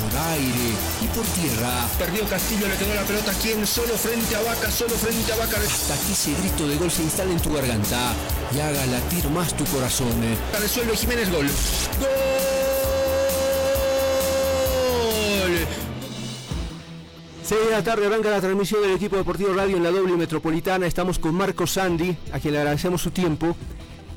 por 0.00 0.18
aire 0.32 0.72
y 1.02 1.06
por 1.08 1.26
tierra. 1.26 1.86
Perdió 1.98 2.26
Castillo, 2.26 2.66
le 2.66 2.76
quedó 2.76 2.94
la 2.94 3.02
pelota. 3.02 3.34
¿Quién? 3.42 3.66
Solo 3.66 3.98
frente 3.98 4.34
a 4.34 4.40
Vaca, 4.40 4.70
solo 4.70 4.96
frente 4.96 5.30
a 5.30 5.36
Vaca. 5.36 5.58
Hasta 5.58 5.94
que 6.06 6.12
ese 6.12 6.32
grito 6.40 6.66
de 6.66 6.76
gol 6.76 6.90
se 6.90 7.02
instale 7.02 7.32
en 7.32 7.40
tu 7.40 7.52
garganta 7.52 8.14
y 8.54 8.60
haga 8.60 8.86
latir 8.86 9.28
más 9.30 9.54
tu 9.56 9.64
corazón. 9.64 10.08
Resuelve 10.60 10.96
Jiménez, 10.96 11.30
gol. 11.30 11.46
¡Gol! 12.00 12.18
6 17.42 17.60
de 17.64 17.70
la 17.70 17.82
tarde 17.82 18.06
arranca 18.06 18.28
la 18.30 18.40
transmisión 18.40 18.82
del 18.82 18.92
equipo 18.92 19.16
deportivo 19.16 19.54
radio 19.54 19.76
en 19.76 19.82
la 19.82 19.90
doble 19.90 20.16
metropolitana. 20.16 20.86
Estamos 20.86 21.18
con 21.18 21.34
Marco 21.34 21.66
Sandy, 21.66 22.14
a 22.32 22.40
quien 22.40 22.52
le 22.52 22.60
agradecemos 22.60 23.00
su 23.00 23.10
tiempo. 23.10 23.56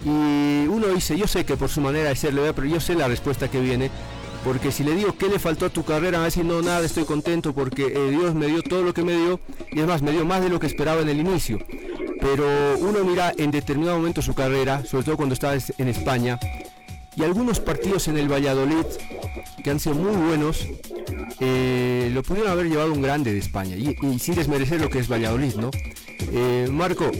Y 0.03 0.67
uno 0.67 0.88
dice, 0.88 1.17
yo 1.17 1.27
sé 1.27 1.45
que 1.45 1.55
por 1.55 1.69
su 1.69 1.79
manera 1.79 2.09
de 2.09 2.15
ser 2.15 2.33
le 2.33 2.41
veo, 2.41 2.55
pero 2.55 2.67
yo 2.67 2.79
sé 2.79 2.93
la 2.95 3.07
respuesta 3.07 3.50
que 3.50 3.61
viene. 3.61 3.89
Porque 4.43 4.71
si 4.71 4.83
le 4.83 4.95
digo 4.95 5.15
qué 5.17 5.29
le 5.29 5.39
faltó 5.39 5.67
a 5.67 5.69
tu 5.69 5.85
carrera, 5.85 6.17
va 6.17 6.23
a 6.23 6.25
decir, 6.25 6.43
no, 6.43 6.61
nada, 6.61 6.83
estoy 6.83 7.05
contento 7.05 7.53
porque 7.53 7.85
eh, 7.85 8.09
Dios 8.09 8.33
me 8.33 8.47
dio 8.47 8.63
todo 8.63 8.81
lo 8.81 8.93
que 8.93 9.03
me 9.03 9.15
dio. 9.15 9.39
Y 9.71 9.79
es 9.79 9.88
más, 9.88 10.01
me 10.01 10.11
dio 10.11 10.25
más 10.25 10.41
de 10.41 10.50
lo 10.50 10.59
que 10.59 10.67
esperaba 10.67 11.01
en 11.01 11.09
el 11.09 11.19
inicio. 11.19 11.59
Pero 12.21 12.77
uno 12.79 13.03
mira 13.03 13.33
en 13.35 13.51
determinado 13.51 13.97
momento 13.97 14.21
su 14.21 14.33
carrera, 14.33 14.85
sobre 14.85 15.03
todo 15.03 15.17
cuando 15.17 15.33
estaba 15.33 15.55
en 15.77 15.87
España, 15.87 16.39
y 17.15 17.23
algunos 17.23 17.59
partidos 17.59 18.07
en 18.07 18.17
el 18.17 18.31
Valladolid 18.31 18.85
que 19.63 19.69
han 19.69 19.79
sido 19.79 19.95
muy 19.95 20.15
buenos, 20.15 20.67
eh, 21.39 22.09
lo 22.13 22.23
pudieron 22.23 22.51
haber 22.51 22.67
llevado 22.67 22.93
un 22.93 23.01
grande 23.01 23.33
de 23.33 23.39
España, 23.39 23.75
y, 23.75 24.19
sin 24.19 24.35
desmerecer 24.35 24.79
lo 24.79 24.89
que 24.89 24.99
es 24.99 25.11
Valladolid, 25.11 25.55
¿no? 25.55 25.71
Eh, 26.31 26.67
Marco, 26.71 27.11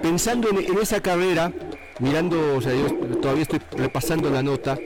pensando 0.00 0.48
en, 0.50 0.58
en 0.58 0.78
esa 0.78 1.00
carrera, 1.00 1.52
mirando, 1.98 2.56
o 2.56 2.62
sea, 2.62 2.72
yo 2.72 2.86
todavía 3.20 3.42
estoy 3.42 3.60
repasando 3.76 4.30
la 4.30 4.42
nota, 4.42 4.78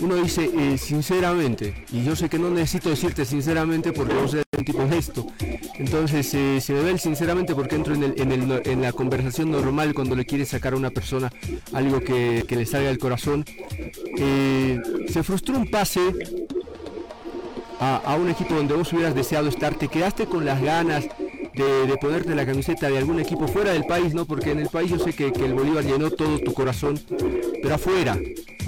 uno 0.00 0.14
dice 0.16 0.50
eh, 0.56 0.78
sinceramente, 0.78 1.84
y 1.92 2.04
yo 2.04 2.14
sé 2.14 2.28
que 2.28 2.38
no 2.38 2.50
necesito 2.50 2.90
decirte 2.90 3.24
sinceramente 3.24 3.92
porque 3.92 4.14
vos 4.14 4.32
eres 4.34 4.44
un 4.56 4.64
tipo 4.64 4.78
honesto, 4.82 5.26
entonces 5.78 6.32
eh, 6.34 6.60
se 6.60 6.72
me 6.72 6.82
ve 6.82 6.90
el 6.92 7.00
sinceramente 7.00 7.54
porque 7.54 7.74
entro 7.76 7.94
en, 7.94 8.02
el- 8.04 8.20
en 8.20 8.32
el- 8.32 8.62
en 8.64 8.82
la 8.82 8.92
conversación 8.92 9.50
normal 9.50 9.94
cuando 9.94 10.14
le 10.14 10.24
quieres 10.24 10.48
sacar 10.50 10.72
a 10.74 10.76
una 10.76 10.90
persona 10.90 11.32
algo 11.72 12.00
que, 12.00 12.44
que 12.46 12.56
le 12.56 12.66
salga 12.66 12.88
del 12.88 12.98
corazón. 12.98 13.44
Eh, 14.18 14.80
se 15.08 15.22
frustró 15.22 15.56
un 15.56 15.68
pase 15.70 16.00
a, 17.80 17.96
a 17.98 18.16
un 18.16 18.28
equipo 18.28 18.54
donde 18.54 18.74
vos 18.74 18.92
hubieras 18.92 19.14
deseado 19.14 19.48
estar, 19.48 19.74
te 19.74 19.88
quedaste 19.88 20.26
con 20.26 20.44
las 20.44 20.60
ganas 20.62 21.06
de, 21.54 21.86
de 21.86 21.96
ponerte 21.96 22.34
la 22.34 22.46
camiseta 22.46 22.88
de 22.88 22.98
algún 22.98 23.20
equipo 23.20 23.46
fuera 23.48 23.72
del 23.72 23.84
país, 23.84 24.14
¿no? 24.14 24.24
Porque 24.26 24.50
en 24.52 24.60
el 24.60 24.68
país 24.68 24.90
yo 24.90 24.98
sé 24.98 25.12
que, 25.12 25.32
que 25.32 25.44
el 25.44 25.54
Bolívar 25.54 25.84
llenó 25.84 26.10
todo 26.10 26.38
tu 26.40 26.52
corazón, 26.54 27.00
pero 27.62 27.74
afuera, 27.74 28.18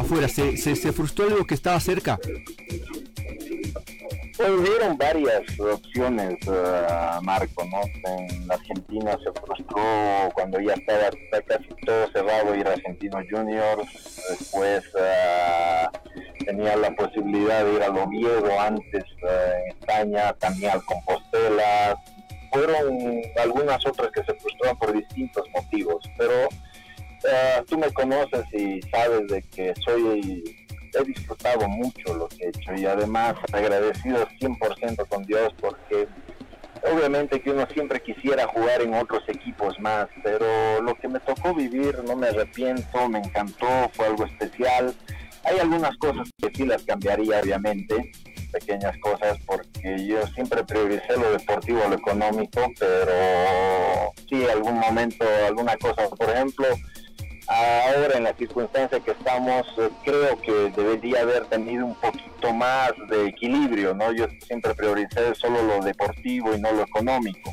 afuera, 0.00 0.28
¿se, 0.28 0.56
se, 0.56 0.92
frustró 0.92 1.26
algo 1.26 1.46
que 1.46 1.54
estaba 1.54 1.78
cerca? 1.80 2.18
Pues 4.36 4.50
hubieron 4.50 4.96
varias 4.96 5.42
opciones, 5.60 6.38
eh, 6.46 6.86
Marco, 7.22 7.62
¿no? 7.66 7.82
En 8.08 8.50
Argentina 8.50 9.12
se 9.22 9.32
frustró 9.38 10.30
cuando 10.32 10.58
ya 10.60 10.72
estaba 10.72 11.10
casi 11.46 11.68
todo 11.84 12.10
cerrado 12.12 12.54
ir 12.54 12.66
a 12.66 12.72
Argentinos 12.72 13.24
Juniors, 13.30 14.22
después 14.30 14.82
eh, 14.98 15.86
tenía 16.46 16.76
la 16.76 16.90
posibilidad 16.94 17.66
de 17.66 17.74
ir 17.74 17.82
al 17.82 17.98
Oviedo 17.98 18.58
antes 18.58 19.04
eh, 19.28 19.52
en 19.66 19.78
España, 19.78 20.32
también 20.38 20.70
al 20.70 20.84
Compostela, 20.86 22.00
fueron 22.50 23.22
algunas 23.38 23.84
otras 23.86 24.10
que 24.12 24.24
se 24.24 24.34
frustraron 24.34 24.78
por 24.78 24.92
distintos 24.92 25.44
motivos, 25.54 26.02
pero 26.16 26.48
eh, 27.24 27.62
tú 27.68 27.78
me 27.78 27.90
conoces 27.92 28.44
y 28.52 28.80
sabes 28.90 29.26
de 29.28 29.42
que 29.42 29.74
soy 29.84 30.56
he 30.92 31.04
disfrutado 31.04 31.68
mucho 31.68 32.14
lo 32.14 32.28
que 32.28 32.46
he 32.46 32.48
hecho 32.48 32.74
y 32.74 32.84
además 32.84 33.36
agradecido 33.52 34.26
100% 34.40 35.06
con 35.08 35.24
Dios 35.24 35.54
porque 35.60 36.08
obviamente 36.82 37.40
que 37.40 37.50
uno 37.50 37.66
siempre 37.72 38.00
quisiera 38.00 38.46
jugar 38.48 38.82
en 38.82 38.94
otros 38.94 39.22
equipos 39.28 39.78
más, 39.80 40.08
pero 40.22 40.80
lo 40.82 40.94
que 40.94 41.08
me 41.08 41.20
tocó 41.20 41.54
vivir 41.54 42.02
no 42.04 42.16
me 42.16 42.28
arrepiento, 42.28 43.08
me 43.08 43.18
encantó, 43.18 43.90
fue 43.92 44.06
algo 44.06 44.24
especial. 44.24 44.94
Hay 45.44 45.58
algunas 45.58 45.96
cosas 45.98 46.28
que 46.38 46.50
sí 46.54 46.66
las 46.66 46.82
cambiaría 46.82 47.40
obviamente, 47.40 48.12
pequeñas 48.52 48.96
cosas 48.98 49.38
porque 49.46 50.06
yo 50.06 50.26
siempre 50.28 50.64
prioricé 50.64 51.16
lo 51.16 51.32
deportivo 51.32 51.82
lo 51.88 51.96
económico, 51.96 52.66
pero 52.78 54.12
sí 54.28 54.44
algún 54.48 54.78
momento, 54.78 55.24
alguna 55.46 55.76
cosa, 55.76 56.08
por 56.08 56.30
ejemplo, 56.30 56.66
ahora 57.50 58.16
en 58.16 58.24
la 58.24 58.34
circunstancia 58.34 59.00
que 59.00 59.10
estamos, 59.10 59.66
eh, 59.78 59.90
creo 60.04 60.40
que 60.40 60.70
debería 60.76 61.22
haber 61.22 61.46
tenido 61.46 61.84
un 61.86 61.94
poquito 61.96 62.52
más 62.52 62.92
de 63.08 63.26
equilibrio, 63.26 63.94
¿no? 63.94 64.12
Yo 64.12 64.26
siempre 64.46 64.74
prioricé 64.74 65.34
solo 65.34 65.62
lo 65.62 65.80
deportivo 65.80 66.54
y 66.54 66.60
no 66.60 66.72
lo 66.72 66.82
económico. 66.82 67.52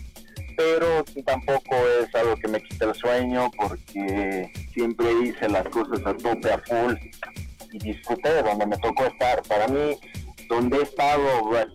Pero 0.55 1.03
tampoco 1.25 1.75
es 2.01 2.13
algo 2.15 2.35
que 2.35 2.47
me 2.47 2.61
quite 2.61 2.85
el 2.85 2.95
sueño 2.95 3.51
porque 3.57 4.51
siempre 4.73 5.07
hice 5.23 5.49
las 5.49 5.67
cosas 5.69 5.99
a 6.05 6.13
tope, 6.15 6.51
a 6.51 6.57
full 6.59 6.95
y 7.71 7.79
disfruté 7.79 8.41
donde 8.41 8.65
me 8.65 8.77
tocó 8.77 9.05
estar. 9.05 9.41
Para 9.43 9.67
mí, 9.67 9.97
donde 10.49 10.77
he 10.77 10.81
estado 10.83 11.21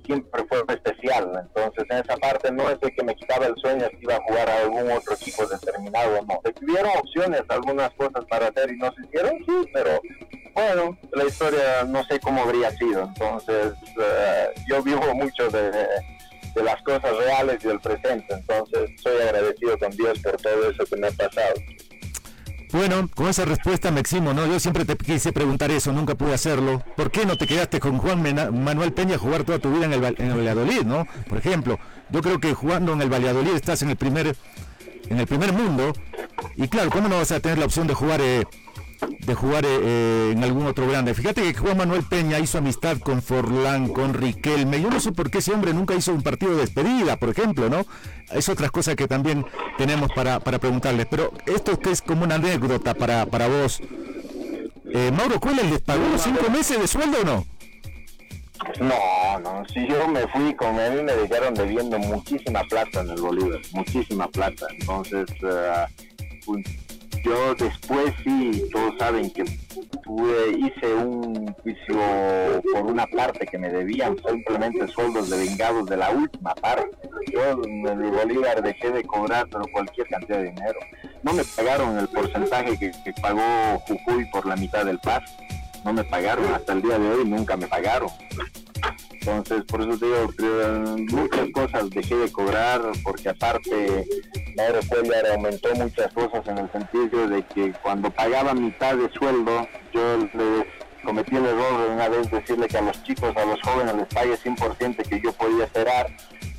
siempre 0.05 0.45
fue 0.49 0.63
especial. 0.69 1.33
Entonces, 1.41 1.85
en 1.91 1.99
esa 1.99 2.17
parte 2.17 2.51
no 2.51 2.69
es 2.71 2.81
de 2.81 2.91
que 2.91 3.03
me 3.03 3.15
quitaba 3.15 3.47
el 3.47 3.57
sueño 3.57 3.87
si 3.91 3.99
iba 4.03 4.17
a 4.17 4.23
jugar 4.23 4.49
a 4.49 4.61
algún 4.61 4.91
otro 4.91 5.15
equipo 5.15 5.47
determinado, 5.47 6.23
no. 6.23 6.41
De 6.45 6.53
que 6.53 6.65
hubieron 6.65 6.91
opciones, 6.99 7.43
algunas 7.49 7.91
cosas 7.95 8.25
para 8.29 8.49
hacer 8.49 8.73
y 8.73 8.77
no 8.77 8.93
se 8.95 9.03
hicieron, 9.03 9.39
sí, 9.45 9.71
pero 9.73 10.01
bueno, 10.55 10.99
la 11.13 11.25
historia 11.25 11.85
no 11.87 12.05
sé 12.05 12.21
cómo 12.21 12.43
habría 12.43 12.71
sido. 12.73 13.03
Entonces, 13.05 13.73
eh, 14.01 14.49
yo 14.69 14.83
vivo 14.83 15.15
mucho 15.15 15.49
de, 15.49 15.71
de, 15.71 16.63
las 16.63 16.81
cosas 16.83 17.17
reales 17.17 17.65
y 17.65 17.69
del 17.69 17.81
presente. 17.81 18.35
Entonces, 18.35 18.91
soy 19.03 19.21
agradecido 19.23 19.79
con 19.79 19.91
Dios 19.93 20.19
por 20.21 20.37
todo 20.37 20.71
eso 20.71 20.85
que 20.85 20.97
me 20.97 21.09
ha 21.09 21.13
pasado. 21.13 21.55
Bueno, 22.73 23.07
con 23.15 23.29
esa 23.29 23.45
respuesta 23.45 23.91
me 23.91 24.01
eximo, 24.01 24.33
¿no? 24.33 24.47
Yo 24.47 24.59
siempre 24.59 24.87
te 24.87 24.97
quise 24.97 25.31
preguntar 25.33 25.71
eso, 25.71 25.93
nunca 25.93 26.15
pude 26.15 26.33
hacerlo. 26.33 26.83
¿Por 26.97 27.11
qué 27.11 27.27
no 27.27 27.37
te 27.37 27.47
quedaste 27.47 27.81
con 27.81 27.99
Juan 27.99 28.23
Manuel 28.65 28.95
Peña 28.95 29.17
a 29.17 29.19
jugar 29.19 29.45
toda 29.45 29.59
tu 29.59 29.71
vida 29.71 29.85
en 29.85 29.93
el, 29.93 30.05
en 30.05 30.31
el 30.31 30.39
Valladolid, 30.39 30.83
¿no? 30.83 31.07
Por 31.29 31.37
ejemplo, 31.37 31.79
yo 32.09 32.23
creo 32.23 32.41
que 32.41 32.55
jugando 32.55 32.95
en 32.95 33.03
el 33.03 33.13
Valladolid 33.13 33.53
estás 33.53 33.83
en 33.83 33.91
el 33.91 33.97
primer 33.97 34.35
en 35.09 35.21
el 35.21 35.27
primer 35.27 35.53
mundo 35.53 35.93
y 36.57 36.69
claro, 36.69 36.91
¿cómo 36.91 37.09
no 37.09 37.19
vas 37.19 37.33
a 37.33 37.41
tener 37.41 37.59
la 37.59 37.67
opción 37.67 37.87
de 37.87 37.95
jugar 37.95 38.21
eh, 38.23 38.45
de 39.09 39.35
jugar 39.35 39.65
eh, 39.65 39.79
eh, 39.83 40.31
en 40.33 40.43
algún 40.43 40.67
otro 40.67 40.89
grande. 40.89 41.15
Fíjate 41.15 41.43
que 41.43 41.55
Juan 41.55 41.77
Manuel 41.77 42.03
Peña 42.03 42.39
hizo 42.39 42.59
amistad 42.59 42.99
con 42.99 43.23
Forlán, 43.23 43.89
con 43.89 44.15
Riquelme. 44.15 44.81
Yo 44.81 44.91
no 44.91 45.01
sé 45.01 45.13
por 45.13 45.31
qué 45.31 45.39
ese 45.39 45.53
hombre 45.53 45.73
nunca 45.73 45.95
hizo 45.95 46.13
un 46.13 46.23
partido 46.23 46.53
de 46.53 46.63
despedida, 46.63 47.17
por 47.17 47.31
ejemplo, 47.31 47.69
¿no? 47.69 47.85
Es 48.31 48.49
otra 48.49 48.69
cosa 48.71 48.97
que 48.97 49.07
también 49.07 49.45
tenemos 49.79 50.11
para, 50.13 50.41
para 50.41 50.59
preguntarles. 50.59 51.07
Pero 51.07 51.33
esto 51.47 51.79
que 51.79 51.91
es 51.91 52.03
como 52.03 52.25
una 52.25 52.37
anécdota 52.37 52.95
para, 52.95 53.27
para 53.27 53.49
vos. 53.49 53.81
Eh, 54.95 55.11
Mauro 55.17 55.41
Cuela, 55.41 55.63
¿les 55.63 55.81
pagó 55.81 56.19
cinco 56.19 56.51
meses 56.51 56.79
de 56.81 56.87
sueldo 56.87 57.19
o 57.23 57.25
no? 57.25 57.47
No, 58.81 59.41
no, 59.41 59.65
si 59.73 59.87
yo 59.89 60.07
me 60.07 60.27
fui 60.29 60.55
con 60.55 60.79
él 60.79 61.03
me 61.03 61.13
dejaron 61.13 61.55
debiendo 61.55 61.99
muchísima 61.99 62.63
plata 62.65 63.01
en 63.01 63.11
el 63.11 63.21
Bolívar, 63.21 63.61
muchísima 63.73 64.29
plata. 64.29 64.67
Entonces, 64.79 65.27
uh, 65.43 66.57
yo 67.25 67.55
después 67.55 68.15
sí, 68.25 68.65
todos 68.73 68.95
saben 68.99 69.31
que 69.31 69.45
tuve, 70.05 70.51
hice 70.59 70.95
un 70.95 71.53
juicio 71.55 71.97
por 72.73 72.87
una 72.87 73.07
parte 73.07 73.47
que 73.47 73.59
me 73.59 73.69
debían, 73.69 74.17
simplemente 74.29 74.87
sueldos 74.89 75.31
de 75.31 75.39
vengados 75.39 75.87
de 75.87 75.97
la 75.97 76.11
última 76.11 76.55
parte. 76.55 76.91
Yo 77.33 77.63
en 77.65 77.87
el 77.87 78.11
Bolívar 78.11 78.63
dejé 78.63 78.91
de 78.91 79.05
cobrar 79.05 79.47
pero 79.51 79.65
cualquier 79.73 80.07
cantidad 80.09 80.39
de 80.39 80.51
dinero. 80.51 80.79
No 81.23 81.33
me 81.33 81.45
pagaron 81.45 81.99
el 81.99 82.09
porcentaje 82.09 82.79
que, 82.79 82.91
que 83.05 83.13
pagó 83.21 83.43
Jujuy 83.87 84.25
por 84.31 84.47
la 84.47 84.57
mitad 84.57 84.85
del 84.85 84.99
paz. 84.99 85.23
No 85.85 85.93
me 85.93 86.05
pagaron, 86.05 86.53
hasta 86.55 86.73
el 86.73 86.83
día 86.83 86.99
de 86.99 87.09
hoy 87.09 87.25
nunca 87.25 87.57
me 87.57 87.67
pagaron. 87.67 88.09
Entonces, 89.13 89.63
por 89.65 89.81
eso 89.83 89.99
te 89.99 90.07
digo, 90.07 90.97
muchas 91.13 91.49
cosas 91.53 91.91
dejé 91.91 92.17
de 92.17 92.33
cobrar, 92.33 92.83
porque 93.05 93.29
aparte, 93.29 94.05
Cuellar 94.89 95.27
aumentó 95.33 95.75
muchas 95.75 96.13
cosas 96.13 96.47
en 96.47 96.59
el 96.59 96.71
sentido 96.73 97.29
de 97.29 97.43
que 97.47 97.73
cuando 97.83 98.11
pagaba 98.11 98.53
mitad 98.53 98.97
de 98.97 99.11
sueldo, 99.13 99.67
yo 99.93 100.19
cometí 101.05 101.37
el 101.37 101.47
error 101.47 101.83
de 101.83 101.95
una 101.95 102.09
vez 102.09 102.31
decirle 102.31 102.69
que 102.69 102.79
a 102.79 102.83
los 102.83 103.03
chicos, 103.05 103.37
a 103.37 103.45
los 103.45 103.61
jóvenes 103.63 103.95
les 103.95 104.07
pague 104.09 104.37
100% 104.37 105.09
que 105.09 105.21
yo 105.21 105.33
podía 105.33 105.65
esperar. 105.65 106.07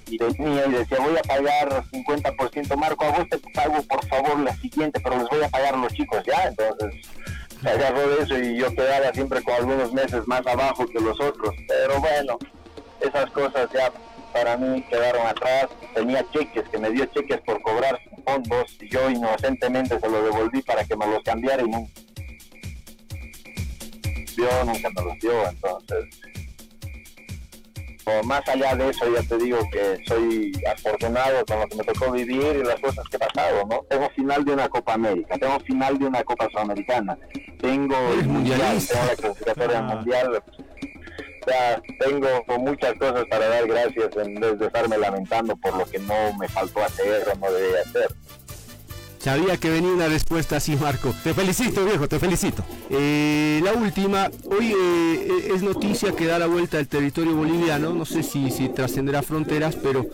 Y 0.07 0.17
venía 0.17 0.65
y 0.67 0.71
decía, 0.71 0.97
voy 0.99 1.15
a 1.17 1.21
pagar 1.21 1.83
50%, 1.91 2.75
Marco, 2.75 3.05
a 3.05 3.11
vos 3.11 3.29
te 3.29 3.39
pago 3.53 3.81
por 3.83 4.05
favor 4.07 4.39
la 4.39 4.55
siguiente, 4.57 4.99
pero 4.99 5.17
les 5.17 5.29
voy 5.29 5.43
a 5.43 5.49
pagar 5.49 5.77
los 5.77 5.93
chicos 5.93 6.23
ya. 6.25 6.47
Entonces, 6.47 7.07
se 7.63 7.69
agarró 7.69 8.09
de 8.09 8.23
eso 8.23 8.37
y 8.37 8.57
yo 8.57 8.69
quedaba 8.75 9.13
siempre 9.13 9.41
con 9.41 9.53
algunos 9.53 9.93
meses 9.93 10.27
más 10.27 10.45
abajo 10.45 10.85
que 10.85 10.99
los 10.99 11.19
otros. 11.19 11.55
Pero 11.67 11.99
bueno, 12.01 12.37
esas 12.99 13.31
cosas 13.31 13.69
ya 13.73 13.91
para 14.33 14.57
mí 14.57 14.83
quedaron 14.89 15.25
atrás. 15.25 15.69
Tenía 15.95 16.25
cheques, 16.31 16.67
que 16.69 16.77
me 16.77 16.91
dio 16.91 17.05
cheques 17.05 17.39
por 17.41 17.61
cobrar 17.61 17.97
fondos 18.25 18.77
y 18.81 18.89
yo 18.89 19.09
inocentemente 19.09 19.97
se 19.97 20.09
los 20.09 20.23
devolví 20.25 20.61
para 20.61 20.83
que 20.83 20.95
me 20.97 21.07
los 21.07 21.23
cambiara 21.23 21.63
y 21.63 21.69
nunca, 21.69 21.93
yo 24.35 24.65
nunca 24.65 24.89
me 24.89 25.01
los 25.01 25.19
dio. 25.19 25.49
Entonces, 25.49 26.05
más 28.23 28.47
allá 28.47 28.75
de 28.75 28.89
eso, 28.89 29.05
ya 29.13 29.21
te 29.27 29.37
digo 29.37 29.59
que 29.71 29.97
soy 30.07 30.51
afortunado 30.71 31.45
con 31.45 31.59
lo 31.59 31.67
que 31.67 31.75
me 31.75 31.83
tocó 31.83 32.11
vivir 32.11 32.57
y 32.57 32.63
las 32.63 32.79
cosas 32.79 33.07
que 33.09 33.17
he 33.17 33.19
pasado, 33.19 33.65
¿no? 33.69 33.81
Tengo 33.89 34.09
final 34.09 34.43
de 34.43 34.53
una 34.53 34.69
Copa 34.69 34.93
América, 34.93 35.37
tengo 35.37 35.59
final 35.61 35.97
de 35.97 36.05
una 36.05 36.23
Copa 36.23 36.47
Sudamericana, 36.49 37.17
tengo 37.59 37.95
el 38.19 38.27
Mundial, 38.27 38.59
tengo 38.59 39.05
la 39.05 39.15
clasificatoria 39.15 39.79
ah. 39.79 39.81
mundial. 39.81 40.43
O 41.43 41.45
sea, 41.45 41.81
tengo 41.99 42.27
muchas 42.59 42.93
cosas 42.93 43.25
para 43.29 43.49
dar 43.49 43.67
gracias 43.67 44.15
en 44.15 44.35
vez 44.35 44.59
de 44.59 44.67
estarme 44.67 44.97
lamentando 44.97 45.55
por 45.57 45.75
lo 45.75 45.85
que 45.85 45.99
no 45.99 46.33
me 46.39 46.47
faltó 46.47 46.81
hacer 46.81 47.27
o 47.33 47.37
no 47.37 47.51
debía 47.51 47.81
hacer. 47.81 48.07
Sabía 49.23 49.55
que 49.55 49.69
venía 49.69 49.93
una 49.93 50.09
respuesta 50.09 50.57
así, 50.57 50.75
Marco. 50.75 51.15
Te 51.23 51.33
felicito, 51.33 51.85
viejo, 51.85 52.09
te 52.09 52.19
felicito. 52.19 52.61
Eh, 52.89 53.61
la 53.63 53.71
última, 53.71 54.29
hoy 54.51 54.73
eh, 54.77 55.51
es 55.55 55.63
noticia 55.63 56.11
que 56.11 56.25
da 56.25 56.37
la 56.37 56.47
vuelta 56.47 56.77
al 56.77 56.89
territorio 56.89 57.33
boliviano, 57.33 57.93
no 57.93 58.03
sé 58.03 58.21
si, 58.21 58.51
si 58.51 58.67
trascenderá 58.67 59.21
fronteras, 59.21 59.77
pero 59.77 60.05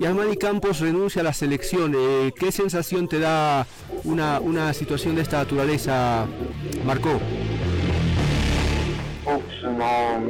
Yasmani 0.00 0.38
Campos 0.38 0.80
renuncia 0.80 1.20
a 1.20 1.24
la 1.24 1.34
selección. 1.34 1.94
Eh, 1.94 2.32
¿Qué 2.34 2.50
sensación 2.52 3.06
te 3.06 3.18
da 3.18 3.66
una, 4.04 4.40
una 4.40 4.72
situación 4.72 5.14
de 5.14 5.20
esta 5.20 5.36
naturaleza, 5.40 6.24
Marco? 6.86 7.20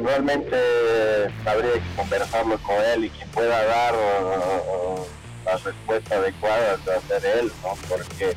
Realmente 0.03 0.57
habría 1.45 1.71
que 1.71 1.95
conversarlo 1.95 2.57
con 2.57 2.75
él 2.93 3.05
y 3.05 3.09
quien 3.11 3.29
pueda 3.29 3.63
dar 3.63 3.95
la 5.45 5.57
respuesta 5.57 6.15
adecuada 6.15 6.77
de 6.77 6.95
hacer 6.95 7.25
él, 7.25 7.51
¿no? 7.61 7.75
Porque 7.87 8.35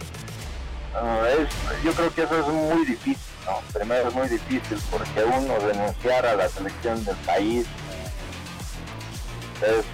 ah, 0.95 1.27
es, 1.39 1.83
yo 1.85 1.93
creo 1.93 2.15
que 2.15 2.23
eso 2.23 2.41
es 2.41 2.47
muy 2.47 2.85
difícil, 2.85 3.33
¿no? 3.47 3.61
Primero 3.73 4.09
es 4.09 4.15
muy 4.15 4.29
difícil 4.29 4.79
porque 4.91 5.25
uno 5.25 5.59
renunciar 5.59 6.27
a 6.27 6.37
la 6.37 6.49
selección 6.49 7.05
del 7.05 7.17
país 7.17 7.67
es, 9.63 9.85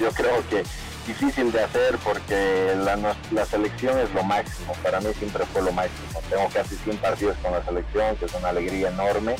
yo 0.00 0.10
creo 0.12 0.48
que 0.48 0.64
difícil 1.06 1.52
de 1.52 1.64
hacer 1.64 1.98
porque 1.98 2.74
la, 2.84 2.96
la 3.32 3.44
selección 3.44 3.98
es 3.98 4.12
lo 4.14 4.22
máximo, 4.22 4.72
para 4.82 5.00
mí 5.00 5.08
siempre 5.18 5.44
fue 5.46 5.62
lo 5.62 5.72
máximo. 5.72 6.20
Tengo 6.28 6.48
casi 6.52 6.76
100 6.76 6.96
partidos 6.98 7.36
con 7.42 7.52
la 7.52 7.64
selección, 7.64 8.16
que 8.16 8.26
es 8.26 8.34
una 8.34 8.48
alegría 8.48 8.88
enorme 8.88 9.36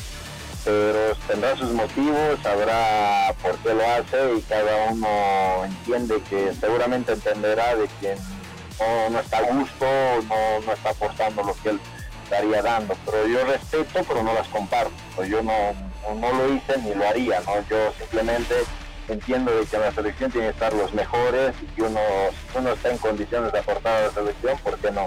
pero 0.63 1.15
tendrá 1.27 1.55
sus 1.55 1.71
motivos, 1.71 2.39
sabrá 2.43 3.33
por 3.41 3.57
qué 3.59 3.73
lo 3.73 3.83
hace 3.83 4.35
y 4.37 4.41
cada 4.41 4.91
uno 4.91 5.65
entiende 5.65 6.21
que 6.29 6.53
seguramente 6.59 7.13
entenderá 7.13 7.75
de 7.75 7.87
quien 7.99 8.17
no, 9.11 9.19
está 9.19 9.39
a 9.39 9.41
gusto, 9.41 9.85
no, 10.27 10.59
no, 10.65 10.73
está 10.73 10.89
aportando 10.89 11.43
lo 11.43 11.53
que 11.61 11.69
él 11.69 11.79
estaría 12.23 12.61
dando. 12.61 12.95
Pero 13.05 13.27
yo 13.27 13.45
respeto, 13.45 14.03
pero 14.07 14.23
no 14.23 14.33
las 14.33 14.47
comparto. 14.47 14.91
Yo 15.23 15.41
no, 15.43 15.53
no 16.15 16.33
lo 16.33 16.53
hice 16.53 16.77
ni 16.79 16.93
lo 16.93 17.07
haría, 17.07 17.41
¿no? 17.41 17.55
Yo 17.69 17.93
simplemente 17.99 18.55
entiendo 19.07 19.55
de 19.55 19.65
que 19.65 19.75
en 19.75 19.81
la 19.81 19.91
selección 19.91 20.31
tiene 20.31 20.47
que 20.47 20.53
estar 20.53 20.73
los 20.73 20.93
mejores 20.93 21.53
y 21.61 21.65
que 21.75 21.83
uno, 21.83 21.99
uno 22.55 22.73
está 22.73 22.89
en 22.91 22.97
condiciones 22.97 23.51
de 23.51 23.59
aportar 23.59 23.93
a 23.93 24.07
la 24.07 24.11
selección, 24.11 24.57
¿por 24.59 24.77
qué 24.79 24.91
no? 24.91 25.05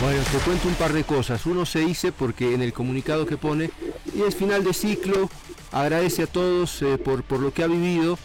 Bueno, 0.00 0.22
te 0.30 0.38
cuento 0.38 0.68
un 0.68 0.74
par 0.74 0.92
de 0.92 1.04
cosas. 1.04 1.46
Uno 1.46 1.64
se 1.64 1.80
dice 1.80 2.12
porque 2.12 2.54
en 2.54 2.60
el 2.60 2.72
comunicado 2.72 3.26
que 3.26 3.38
pone, 3.38 3.70
y 4.14 4.22
es 4.22 4.36
final 4.36 4.62
de 4.62 4.74
ciclo, 4.74 5.30
agradece 5.72 6.24
a 6.24 6.26
todos 6.26 6.82
eh, 6.82 6.98
por, 6.98 7.22
por, 7.22 7.40
lo 7.40 7.52
que 7.52 7.62
ha 7.62 7.66
vivido 7.66 8.18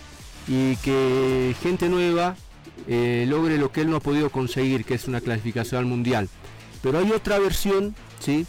y 0.47 0.75
que 0.77 1.55
gente 1.63 1.87
nueva 1.87 2.35
eh, 2.87 3.25
logre 3.27 3.57
lo 3.57 3.71
que 3.71 3.81
él 3.81 3.89
no 3.89 3.95
ha 3.95 4.01
podido 4.01 4.29
conseguir, 4.29 4.83
que 4.83 4.95
es 4.95 5.07
una 5.07 5.21
clasificación 5.21 5.79
al 5.79 5.85
mundial. 5.85 6.27
Pero 6.81 6.99
hay 6.99 7.11
otra 7.11 7.39
versión, 7.39 7.95
¿sí? 8.19 8.45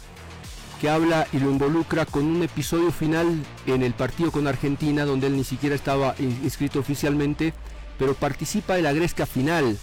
que 0.81 0.89
habla 0.89 1.27
y 1.31 1.39
lo 1.39 1.49
involucra 1.49 2.05
con 2.05 2.25
un 2.25 2.43
episodio 2.43 2.91
final 2.91 3.41
en 3.67 3.83
el 3.83 3.93
partido 3.93 4.31
con 4.31 4.47
Argentina, 4.47 5.05
donde 5.05 5.27
él 5.27 5.37
ni 5.37 5.45
siquiera 5.45 5.75
estaba 5.75 6.13
inscrito 6.19 6.79
oficialmente, 6.79 7.53
pero 7.97 8.15
participa 8.15 8.75
de 8.75 8.81
la 8.81 8.91
gresca 8.91 9.25
final. 9.25 9.77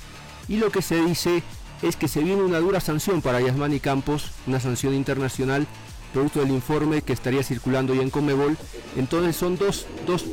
Y 0.46 0.58
lo 0.58 0.70
que 0.70 0.82
se 0.82 1.02
dice 1.02 1.42
es 1.82 1.96
que 1.96 2.08
se 2.08 2.22
viene 2.22 2.42
una 2.42 2.58
dura 2.58 2.80
sanción 2.80 3.22
para 3.22 3.40
Yasmani 3.40 3.80
Campos, 3.80 4.32
una 4.46 4.60
sanción 4.60 4.94
internacional, 4.94 5.66
producto 6.12 6.40
del 6.40 6.50
informe 6.50 7.02
que 7.02 7.12
estaría 7.12 7.42
circulando 7.42 7.94
ya 7.94 8.02
en 8.02 8.10
Comebol. 8.10 8.56
Entonces 8.96 9.36
son 9.36 9.56
dos, 9.56 9.86
dos 10.06 10.26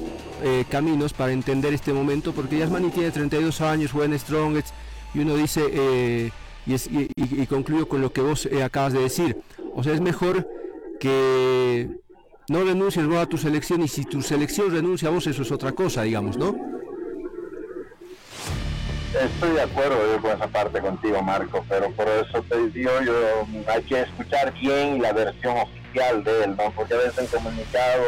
eh, 0.43 0.65
caminos 0.69 1.13
para 1.13 1.31
entender 1.31 1.73
este 1.73 1.93
momento, 1.93 2.33
porque 2.33 2.57
Yasmani 2.57 2.89
tiene 2.89 3.11
32 3.11 3.61
años, 3.61 3.91
juega 3.91 4.13
en 4.13 4.19
Strongest, 4.19 4.69
y 5.13 5.19
uno 5.19 5.35
dice, 5.35 5.63
eh, 5.71 6.31
y, 6.65 7.45
concluyo 7.45 7.87
con 7.87 8.01
lo 8.01 8.11
que 8.11 8.21
vos 8.21 8.45
eh, 8.45 8.63
acabas 8.63 8.93
de 8.93 8.99
decir, 8.99 9.37
o 9.73 9.83
sea, 9.83 9.93
es 9.93 10.01
mejor 10.01 10.47
que 10.99 11.89
no 12.49 12.63
renuncies 12.63 13.07
a 13.09 13.25
tu 13.25 13.37
selección, 13.37 13.81
y 13.83 13.87
si 13.87 14.03
tu 14.03 14.21
selección 14.21 14.71
renuncia 14.71 15.07
a 15.07 15.11
vos, 15.11 15.27
eso 15.27 15.43
es 15.43 15.51
otra 15.51 15.71
cosa, 15.71 16.03
digamos, 16.03 16.37
¿no? 16.37 16.55
Estoy 19.13 19.51
de 19.51 19.61
acuerdo 19.61 20.21
con 20.21 20.31
esa 20.31 20.47
parte 20.47 20.81
contigo, 20.81 21.21
Marco, 21.21 21.63
pero 21.69 21.89
por 21.91 22.07
eso 22.07 22.43
te 22.49 22.67
digo 22.69 22.91
yo, 23.05 23.47
hay 23.71 23.81
que 23.83 24.01
escuchar 24.01 24.53
bien 24.53 25.01
la 25.01 25.13
versión 25.13 25.57
oficial 25.57 26.23
de 26.23 26.43
él, 26.43 26.55
¿no? 26.57 26.71
Porque 26.71 26.93
a 26.93 26.97
veces 26.97 27.17
en 27.19 27.27
comunicado, 27.27 28.03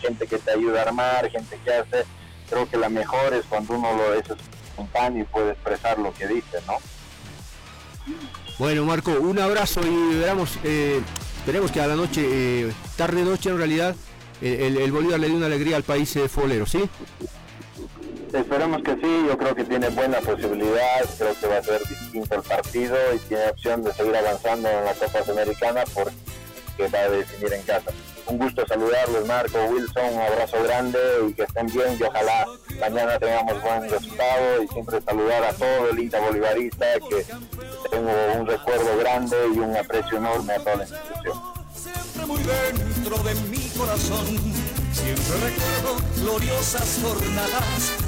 gente 0.00 0.26
que 0.26 0.38
te 0.38 0.52
ayuda 0.52 0.80
a 0.80 0.82
armar, 0.84 1.28
gente 1.30 1.58
que 1.64 1.72
hace, 1.72 2.04
creo 2.48 2.68
que 2.70 2.76
la 2.76 2.88
mejor 2.88 3.34
es 3.34 3.44
cuando 3.46 3.74
uno 3.74 3.92
lo 3.92 4.14
es 4.14 4.24
espontáneo 4.68 5.22
y 5.22 5.26
puede 5.26 5.52
expresar 5.52 5.98
lo 5.98 6.14
que 6.14 6.28
dice, 6.28 6.58
¿no? 6.66 6.74
Bueno, 8.58 8.84
Marco, 8.84 9.10
un 9.10 9.38
abrazo 9.38 9.80
y 9.84 10.16
veamos, 10.16 10.58
eh, 10.64 11.00
esperemos 11.38 11.70
que 11.70 11.80
a 11.80 11.86
la 11.86 11.96
noche, 11.96 12.22
eh, 12.24 12.72
tarde 12.96 13.24
noche 13.24 13.50
en 13.50 13.58
realidad, 13.58 13.96
el, 14.40 14.76
el, 14.76 14.92
Bolívar 14.92 15.18
le 15.18 15.28
dé 15.28 15.34
una 15.34 15.46
alegría 15.46 15.76
al 15.76 15.82
país 15.82 16.14
eh, 16.16 16.28
folero, 16.28 16.66
¿sí? 16.66 16.88
Esperemos 18.32 18.82
que 18.82 18.94
sí, 18.94 19.26
yo 19.26 19.38
creo 19.38 19.54
que 19.54 19.64
tiene 19.64 19.88
buena 19.88 20.20
posibilidad, 20.20 21.04
creo 21.16 21.34
que 21.40 21.46
va 21.46 21.56
a 21.56 21.62
ser 21.62 21.80
distinto 21.86 22.34
el 22.34 22.42
partido 22.42 22.96
y 23.14 23.18
tiene 23.20 23.48
opción 23.48 23.82
de 23.82 23.92
seguir 23.94 24.16
avanzando 24.16 24.68
en 24.68 24.84
la 24.84 24.92
Copa 24.94 25.24
Sudamericana 25.24 25.84
porque 25.94 26.88
va 26.94 26.98
a 26.98 27.08
definir 27.08 27.52
en 27.54 27.62
casa. 27.62 27.90
Un 28.26 28.38
gusto 28.38 28.66
saludarlos, 28.66 29.26
Marco, 29.26 29.58
Wilson, 29.70 30.12
un 30.12 30.20
abrazo 30.20 30.62
grande 30.62 30.98
y 31.28 31.32
que 31.32 31.44
estén 31.44 31.66
bien 31.68 31.96
y 31.98 32.02
ojalá 32.02 32.46
mañana 32.78 33.18
tengamos 33.18 33.62
buen 33.62 33.90
resultado 33.90 34.62
y 34.62 34.68
siempre 34.68 35.00
saludar 35.00 35.44
a 35.44 35.52
todo 35.54 35.88
el 35.90 35.98
hincha 35.98 36.20
bolivarista 36.20 36.86
que 37.08 37.24
tengo 37.90 38.10
un 38.36 38.46
recuerdo 38.46 38.98
grande 38.98 39.36
y 39.54 39.58
un 39.58 39.74
aprecio 39.74 40.18
enorme 40.18 40.52
a 40.52 40.58
toda 40.58 40.76
la 40.76 40.84
institución. 40.84 41.42
Siempre 41.74 42.26
muy 42.26 42.42
dentro 42.42 43.16
de 43.22 43.34
mi 43.48 43.68
corazón, 43.70 44.26
siempre 44.92 45.34
recuerdo 45.40 45.96
gloriosas 46.16 47.00
jornadas. 47.02 48.07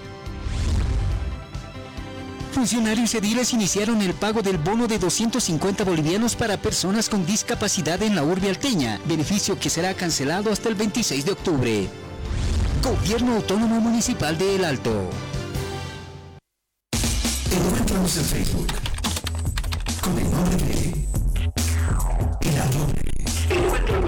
Funcionarios 2.51 3.15
ediles 3.15 3.53
iniciaron 3.53 4.01
el 4.01 4.13
pago 4.13 4.41
del 4.41 4.57
bono 4.57 4.85
de 4.87 4.99
250 4.99 5.85
bolivianos 5.85 6.35
para 6.35 6.57
personas 6.57 7.07
con 7.07 7.25
discapacidad 7.25 8.01
en 8.03 8.13
la 8.13 8.23
urbe 8.23 8.49
alteña, 8.49 8.99
beneficio 9.05 9.57
que 9.57 9.69
será 9.69 9.93
cancelado 9.93 10.51
hasta 10.51 10.67
el 10.67 10.75
26 10.75 11.25
de 11.25 11.31
octubre. 11.31 11.87
Gobierno 12.83 13.35
Autónomo 13.35 13.79
Municipal 13.79 14.37
de 14.37 14.55
El 14.55 14.65
Alto. 14.65 15.09
Encuéntranos 17.51 18.17
en 18.17 18.25
Facebook 18.25 18.67
con 20.01 20.19
el 20.19 20.29
nombre 20.31 20.57
de 20.57 21.01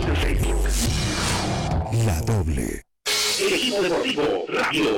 en 0.05 0.15
Facebook. 0.17 0.67
La 2.05 2.21
Doble. 2.21 2.81
El 3.39 3.53
equipo 3.53 3.81
deportivo 3.81 4.45
radio. 4.49 4.97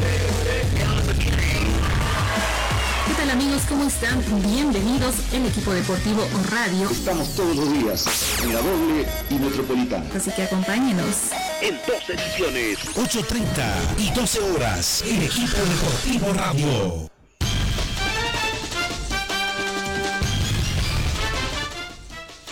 Tal 3.31 3.39
amigos? 3.39 3.63
¿Cómo 3.69 3.87
están? 3.87 4.21
Bienvenidos 4.43 5.15
al 5.33 5.45
equipo 5.45 5.71
deportivo 5.71 6.27
radio. 6.49 6.89
Estamos 6.89 7.33
todos 7.35 7.55
los 7.55 7.71
días 7.71 8.05
en 8.43 8.53
la 8.53 8.59
doble 8.61 9.05
y 9.29 9.35
metropolitana. 9.35 10.05
Así 10.15 10.31
que 10.31 10.43
acompáñenos. 10.43 11.31
En 11.61 11.75
dos 11.87 12.09
ediciones, 12.09 12.79
8.30 12.95 13.99
y 13.99 14.11
12 14.11 14.39
horas, 14.39 15.03
el 15.07 15.23
equipo 15.23 15.57
deportivo 15.57 16.33
radio. 16.33 17.09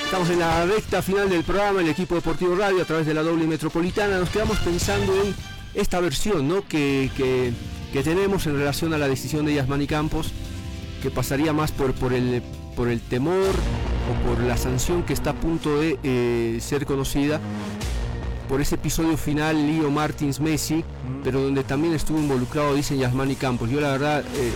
Estamos 0.05 0.29
en 0.29 0.39
la 0.39 0.65
recta 0.65 1.01
final 1.01 1.29
del 1.29 1.43
programa, 1.43 1.81
el 1.81 1.89
equipo 1.89 2.15
deportivo 2.15 2.55
radio 2.55 2.81
a 2.81 2.85
través 2.85 3.05
de 3.05 3.13
la 3.13 3.23
doble 3.23 3.45
metropolitana. 3.47 4.17
Nos 4.17 4.29
quedamos 4.29 4.57
pensando 4.59 5.13
en 5.23 5.35
esta 5.73 5.99
versión 5.99 6.47
¿no? 6.47 6.67
que, 6.67 7.11
que, 7.15 7.53
que 7.91 8.03
tenemos 8.03 8.47
en 8.47 8.55
relación 8.55 8.93
a 8.93 8.97
la 8.97 9.07
decisión 9.07 9.45
de 9.45 9.53
Yasmani 9.55 9.85
Campos, 9.85 10.31
que 10.99 11.09
pasaría 11.11 11.53
más 11.53 11.71
por, 11.71 11.93
por, 11.93 12.13
el, 12.13 12.41
por 12.75 12.87
el 12.89 12.99
temor 13.01 13.35
o 14.09 14.27
por 14.27 14.39
la 14.43 14.57
sanción 14.57 15.03
que 15.03 15.13
está 15.13 15.31
a 15.31 15.33
punto 15.33 15.79
de 15.79 15.97
eh, 16.03 16.57
ser 16.61 16.85
conocida 16.85 17.39
por 18.47 18.61
ese 18.61 18.75
episodio 18.75 19.15
final 19.17 19.55
Lío 19.67 19.91
Martins 19.91 20.39
Messi, 20.39 20.83
pero 21.23 21.39
donde 21.41 21.63
también 21.63 21.93
estuvo 21.93 22.17
involucrado, 22.17 22.73
dicen 22.73 22.97
Yasmani 22.97 23.35
Campos. 23.35 23.69
Yo 23.69 23.79
la 23.79 23.91
verdad 23.91 24.23
eh, 24.35 24.51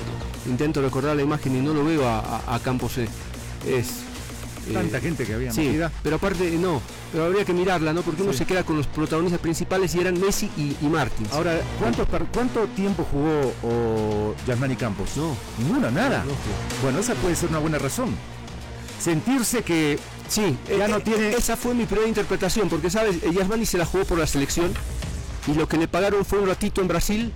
intento 0.49 0.81
recordar 0.81 1.15
la 1.15 1.21
imagen 1.21 1.55
y 1.55 1.61
no 1.61 1.73
lo 1.73 1.83
veo 1.85 2.07
a, 2.07 2.19
a- 2.19 2.55
a 2.55 2.59
Campos. 2.59 2.97
eh. 2.97 3.07
Es 3.67 4.03
Tanta 4.71 4.99
gente 5.01 5.25
que 5.25 5.33
había 5.33 5.51
Sí, 5.51 5.79
pero 6.03 6.15
aparte 6.17 6.49
no, 6.51 6.81
pero 7.11 7.25
habría 7.25 7.43
que 7.43 7.53
mirarla, 7.53 7.91
¿no? 7.93 8.01
Porque 8.01 8.21
uno 8.21 8.31
Sí. 8.31 8.39
se 8.39 8.45
queda 8.45 8.63
con 8.63 8.77
los 8.77 8.87
protagonistas 8.87 9.41
principales 9.41 9.93
y 9.95 9.99
eran 9.99 10.19
Messi 10.19 10.49
y, 10.57 10.75
y 10.81 10.87
Martins. 10.87 11.31
Ahora, 11.33 11.59
¿cuánto, 11.79 12.07
¿cuánto 12.33 12.65
tiempo 12.67 13.05
jugó 13.11 14.35
Yasmani 14.47 14.75
Campos? 14.75 15.17
No. 15.17 15.35
Ninguno, 15.57 15.91
nada. 15.91 16.19
No, 16.19 16.31
no. 16.31 16.37
Bueno, 16.81 16.99
esa 16.99 17.13
puede 17.15 17.35
ser 17.35 17.49
una 17.49 17.59
buena 17.59 17.77
razón. 17.79 18.15
Sentirse 18.99 19.63
que 19.63 19.99
Sí, 20.29 20.57
Ya 20.69 20.85
eh, 20.85 20.87
no 20.87 20.97
eh, 20.97 21.01
tiene- 21.01 21.29
Esa 21.33 21.57
fue 21.57 21.73
mi 21.75 21.85
primera 21.85 22.07
interpretación, 22.07 22.69
porque 22.69 22.89
sabes, 22.89 23.17
eh, 23.23 23.31
Yasmani 23.33 23.65
se 23.65 23.77
la 23.77 23.85
jugó 23.85 24.05
por 24.05 24.17
la 24.17 24.25
selección 24.25 24.71
y 25.45 25.53
lo 25.53 25.67
que 25.67 25.77
le 25.77 25.87
pagaron 25.89 26.23
fue 26.23 26.39
un 26.39 26.47
ratito 26.47 26.81
en 26.81 26.87
Brasil 26.87 27.33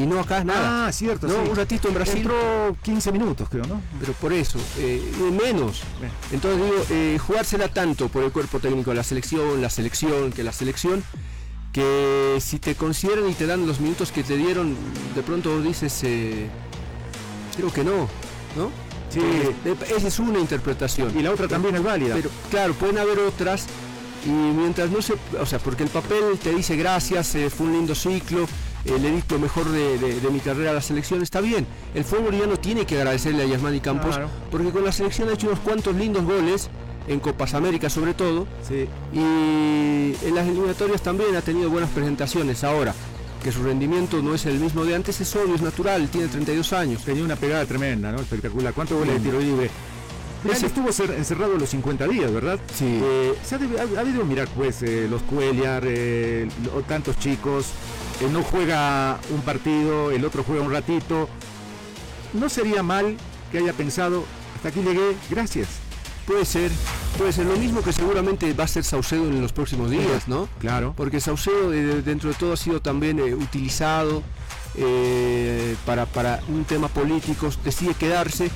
y 0.00 0.06
no 0.06 0.18
acá 0.18 0.42
nada. 0.44 0.86
Ah, 0.86 0.92
cierto, 0.92 1.26
no, 1.26 1.34
sí. 1.44 1.50
un 1.50 1.56
ratito 1.56 1.88
en 1.88 1.94
Brasil. 1.94 2.18
entró 2.18 2.74
15 2.82 3.12
minutos, 3.12 3.48
creo, 3.50 3.64
¿no? 3.66 3.82
Pero 4.00 4.14
por 4.14 4.32
eso, 4.32 4.58
eh, 4.78 5.12
menos. 5.42 5.82
Entonces 6.32 6.62
digo, 6.64 6.84
eh, 6.90 7.18
jugársela 7.18 7.68
tanto 7.68 8.08
por 8.08 8.24
el 8.24 8.32
cuerpo 8.32 8.60
técnico 8.60 8.94
la 8.94 9.02
selección, 9.02 9.60
la 9.60 9.68
selección, 9.68 10.32
que 10.32 10.42
la 10.42 10.52
selección, 10.52 11.04
que 11.72 12.38
si 12.40 12.58
te 12.58 12.76
consideran 12.76 13.28
y 13.28 13.34
te 13.34 13.46
dan 13.46 13.66
los 13.66 13.80
minutos 13.80 14.10
que 14.10 14.24
te 14.24 14.38
dieron, 14.38 14.74
de 15.14 15.22
pronto 15.22 15.60
dices, 15.60 16.00
eh, 16.04 16.48
creo 17.56 17.70
que 17.70 17.84
no, 17.84 18.08
¿no? 18.56 18.70
Sí. 19.10 19.20
Esa 19.94 20.08
es 20.08 20.18
una 20.18 20.38
interpretación. 20.38 21.18
Y 21.18 21.22
la 21.22 21.32
otra 21.32 21.46
también 21.46 21.74
es 21.74 21.82
válida. 21.82 22.14
Pero 22.14 22.30
claro, 22.50 22.72
pueden 22.74 22.96
haber 22.96 23.18
otras 23.18 23.66
y 24.24 24.30
mientras 24.30 24.90
no 24.90 25.02
se, 25.02 25.14
o 25.38 25.46
sea, 25.46 25.58
porque 25.58 25.82
el 25.82 25.88
papel 25.88 26.38
te 26.42 26.54
dice 26.54 26.76
gracias, 26.76 27.34
eh, 27.34 27.50
fue 27.50 27.66
un 27.66 27.72
lindo 27.72 27.94
ciclo, 27.94 28.46
eh, 28.84 28.98
le 28.98 29.10
di 29.10 29.22
lo 29.28 29.38
mejor 29.38 29.68
de, 29.70 29.98
de- 29.98 30.20
de 30.20 30.30
mi 30.30 30.40
carrera 30.40 30.70
a 30.70 30.74
la 30.74 30.80
selección, 30.82 31.22
está 31.22 31.40
bien. 31.40 31.66
El 31.94 32.04
fútbol 32.04 32.26
boliviano 32.26 32.56
tiene 32.58 32.86
que 32.86 32.96
agradecerle 32.96 33.42
a 33.42 33.46
Yasmani 33.46 33.80
Campos 33.80 34.16
Claro. 34.16 34.28
porque 34.50 34.70
con 34.70 34.84
la 34.84 34.92
selección 34.92 35.28
ha 35.28 35.32
hecho 35.34 35.46
unos 35.48 35.60
cuantos 35.60 35.94
lindos 35.96 36.24
goles 36.24 36.68
en 37.08 37.18
Copas 37.20 37.54
América 37.54 37.88
sobre 37.90 38.14
todo 38.14 38.46
Sí. 38.68 38.86
y 39.12 39.18
en 40.26 40.34
las 40.34 40.46
eliminatorias 40.46 41.02
también 41.02 41.34
ha 41.36 41.40
tenido 41.42 41.70
buenas 41.70 41.90
presentaciones. 41.90 42.62
Ahora 42.64 42.94
que 43.42 43.50
su 43.52 43.62
rendimiento 43.62 44.20
no 44.22 44.34
es 44.34 44.44
el 44.46 44.58
mismo 44.60 44.84
de 44.84 44.94
antes 44.94 45.18
es 45.20 45.34
obvio, 45.34 45.54
es 45.54 45.62
natural, 45.62 46.08
tiene 46.08 46.28
32 46.28 46.72
años. 46.74 47.02
Tenía 47.04 47.24
una 47.24 47.36
pegada 47.36 47.64
tremenda, 47.64 48.12
¿no? 48.12 48.20
Espectacular. 48.20 48.74
¿Cuántos 48.74 48.98
goles 48.98 49.14
de 49.14 49.20
tiro 49.20 49.40
libre? 49.40 49.70
Ese- 50.48 50.66
estuvo 50.66 50.88
cer- 50.88 51.14
encerrado 51.16 51.56
los 51.58 51.68
50 51.70 52.06
días, 52.08 52.32
¿verdad? 52.32 52.58
Sí. 52.74 52.98
Eh, 53.02 53.34
se 53.44 53.56
ha, 53.56 53.58
debi- 53.58 53.78
ha- 53.78 54.00
ha 54.00 54.04
debido 54.04 54.24
mirar, 54.24 54.48
pues, 54.56 54.82
eh, 54.82 55.06
los 55.10 55.22
Cuellar, 55.22 55.82
eh, 55.86 56.48
tantos 56.88 57.18
chicos. 57.18 57.66
eh, 58.22 58.28
no 58.32 58.42
juega 58.42 59.18
un 59.30 59.40
partido, 59.42 60.10
el 60.10 60.24
otro 60.24 60.42
juega 60.44 60.62
un 60.62 60.70
ratito. 60.72 61.28
No 62.34 62.48
sería 62.48 62.82
mal 62.82 63.16
que 63.50 63.58
haya 63.58 63.72
pensado, 63.72 64.24
hasta 64.56 64.68
aquí 64.68 64.80
llegué, 64.82 65.16
gracias. 65.30 65.68
Puede 66.26 66.44
ser, 66.44 66.70
puede 67.18 67.32
ser 67.32 67.46
lo 67.46 67.56
mismo 67.56 67.82
que 67.82 67.92
seguramente 67.92 68.52
va 68.52 68.64
a 68.64 68.68
ser 68.68 68.84
Saucedo 68.84 69.24
en 69.24 69.40
los 69.40 69.52
próximos 69.52 69.90
días, 69.90 70.28
¿no? 70.28 70.48
Claro. 70.60 70.92
Porque 70.96 71.20
Saucedo 71.20 71.70
de- 71.70 72.02
dentro 72.02 72.28
de 72.28 72.34
todo 72.36 72.52
ha 72.52 72.56
sido 72.56 72.80
también 72.80 73.18
eh, 73.18 73.34
utilizado 73.34 74.22
eh, 74.76 75.74
para, 75.86 76.06
para 76.06 76.40
un 76.48 76.64
tema 76.64 76.88
político, 76.88 77.48
decide 77.64 77.94
quedarse. 77.94 78.50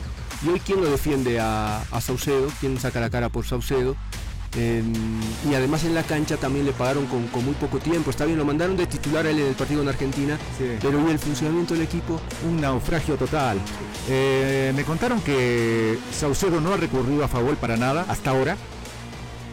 Y 0.45 0.49
hoy 0.51 0.61
quién 0.61 0.81
lo 0.81 0.91
defiende 0.91 1.41
a, 1.41 1.81
a 1.81 2.01
Saucedo, 2.01 2.49
quién 2.61 2.79
saca 2.79 3.01
la 3.01 3.09
cara 3.09 3.31
por 3.31 3.47
Saucedo. 3.47 3.97
y 4.55 5.55
además 5.55 5.85
en 5.85 5.95
la 5.95 6.03
cancha 6.03 6.37
también 6.37 6.67
le 6.67 6.73
pagaron 6.73 7.07
con, 7.07 7.45
muy 7.45 7.55
poco 7.55 7.79
tiempo. 7.79 8.11
Está 8.11 8.27
bien, 8.27 8.39
lo 8.39 8.45
mandaron 8.45 8.77
de 8.77 8.87
titular 8.87 9.27
a 9.27 9.31
él 9.31 9.39
en 9.39 9.47
el 9.47 9.55
partido 9.55 9.81
en 9.81 9.89
Argentina, 9.89 10.39
pero 10.83 11.09
¿y 11.09 11.11
el 11.11 11.19
funcionamiento 11.19 11.73
del 11.73 11.85
equipo? 11.85 12.21
Un 12.47 12.61
naufragio 12.61 13.17
total. 13.17 13.59
Eh, 14.09 14.73
me 14.77 14.85
contaron 14.85 15.21
que 15.23 15.99
Saucedo 16.13 16.61
no 16.61 16.75
ha 16.75 16.77
recurrido 16.77 17.25
a 17.25 17.29
favor 17.29 17.57
para 17.57 17.79
nada 17.79 18.05
hasta 18.09 18.31
ahora. 18.31 18.57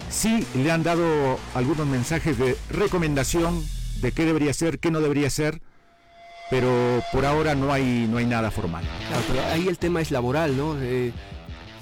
Sí 0.09 0.45
le 0.55 0.71
han 0.71 0.83
dado 0.83 1.39
algunos 1.55 1.87
mensajes 1.87 2.37
de 2.37 2.57
recomendación 2.69 3.63
de 4.01 4.11
qué 4.11 4.25
debería 4.25 4.53
ser, 4.53 4.79
qué 4.79 4.91
no 4.91 4.99
debería 4.99 5.29
ser, 5.29 5.61
pero 6.51 7.01
por 7.13 7.25
ahora 7.25 7.55
no 7.55 7.71
hay, 7.73 8.07
no 8.07 8.17
hay 8.17 8.25
nada 8.25 8.51
formal. 8.51 8.83
Claro, 9.07 9.23
pero 9.27 9.41
ahí 9.47 9.67
el 9.67 9.77
tema 9.77 10.01
es 10.01 10.11
laboral, 10.11 10.55
¿no? 10.55 10.75
Eh, 10.79 11.13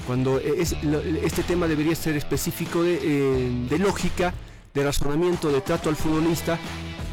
cuando 0.06 0.40
es, 0.40 0.76
este 1.24 1.44
tema 1.44 1.68
debería 1.68 1.96
ser 1.96 2.16
específico 2.16 2.84
eh, 2.86 3.52
de, 3.68 3.80
lógica, 3.80 4.34
de 4.74 4.84
razonamiento, 4.84 5.50
de 5.52 5.62
trato 5.62 5.90
al 5.90 5.96
futbolista, 5.96 6.58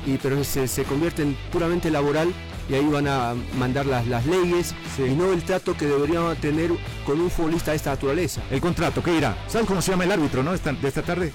y, 0.06 0.18
pero 0.18 0.44
se, 0.44 0.68
se 0.68 0.84
convierte 0.84 1.22
en 1.22 1.34
puramente 1.50 1.90
laboral 1.90 2.32
y 2.68 2.74
ahí 2.74 2.84
van 2.84 3.08
a 3.08 3.34
mandar 3.58 3.86
las, 3.86 4.06
las 4.06 4.26
leyes 4.26 4.74
y 4.98 5.14
no 5.14 5.32
el 5.32 5.42
trato 5.42 5.76
que 5.76 5.86
deberíamos 5.86 6.36
tener 6.38 6.70
con 7.04 7.20
un 7.20 7.30
futbolista 7.30 7.70
de 7.70 7.78
esta 7.78 7.90
naturaleza. 7.90 8.42
El 8.50 8.60
contrato, 8.60 9.02
¿qué 9.02 9.16
irá? 9.16 9.36
¿Sabes 9.48 9.66
cómo 9.66 9.80
se 9.80 9.92
llama 9.92 10.04
el 10.04 10.12
árbitro 10.12 10.42
no? 10.42 10.52
de 10.52 10.88
esta 10.88 11.02
tarde? 11.02 11.32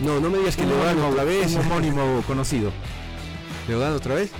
No, 0.00 0.18
no 0.20 0.30
me 0.30 0.38
digas 0.38 0.56
que 0.56 0.66
Leodano 0.66 1.08
otra 1.08 1.24
vez. 1.24 1.54
Un 1.54 1.60
homónimo 1.60 2.22
conocido. 2.26 2.72
¿Leodano 3.68 3.96
otra 3.96 4.16
vez? 4.16 4.30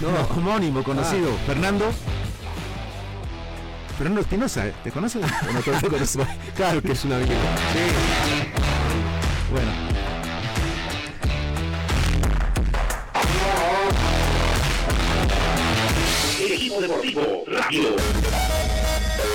No, 0.00 0.08
homónimo 0.36 0.82
conocido. 0.82 1.30
Ah. 1.32 1.46
Fernando. 1.46 1.92
Fernando 3.96 4.20
Espinosa, 4.22 4.66
¿eh? 4.66 4.74
¿te 4.82 4.90
conoces? 4.90 5.22
claro 6.56 6.80
que 6.82 6.92
es 6.92 7.04
una 7.04 7.16
amigo. 7.16 7.32
Sí. 7.72 7.80
Bueno. 9.50 9.90
equipo 16.54 16.80
deportivo 16.80 17.44
rápido. 17.46 17.96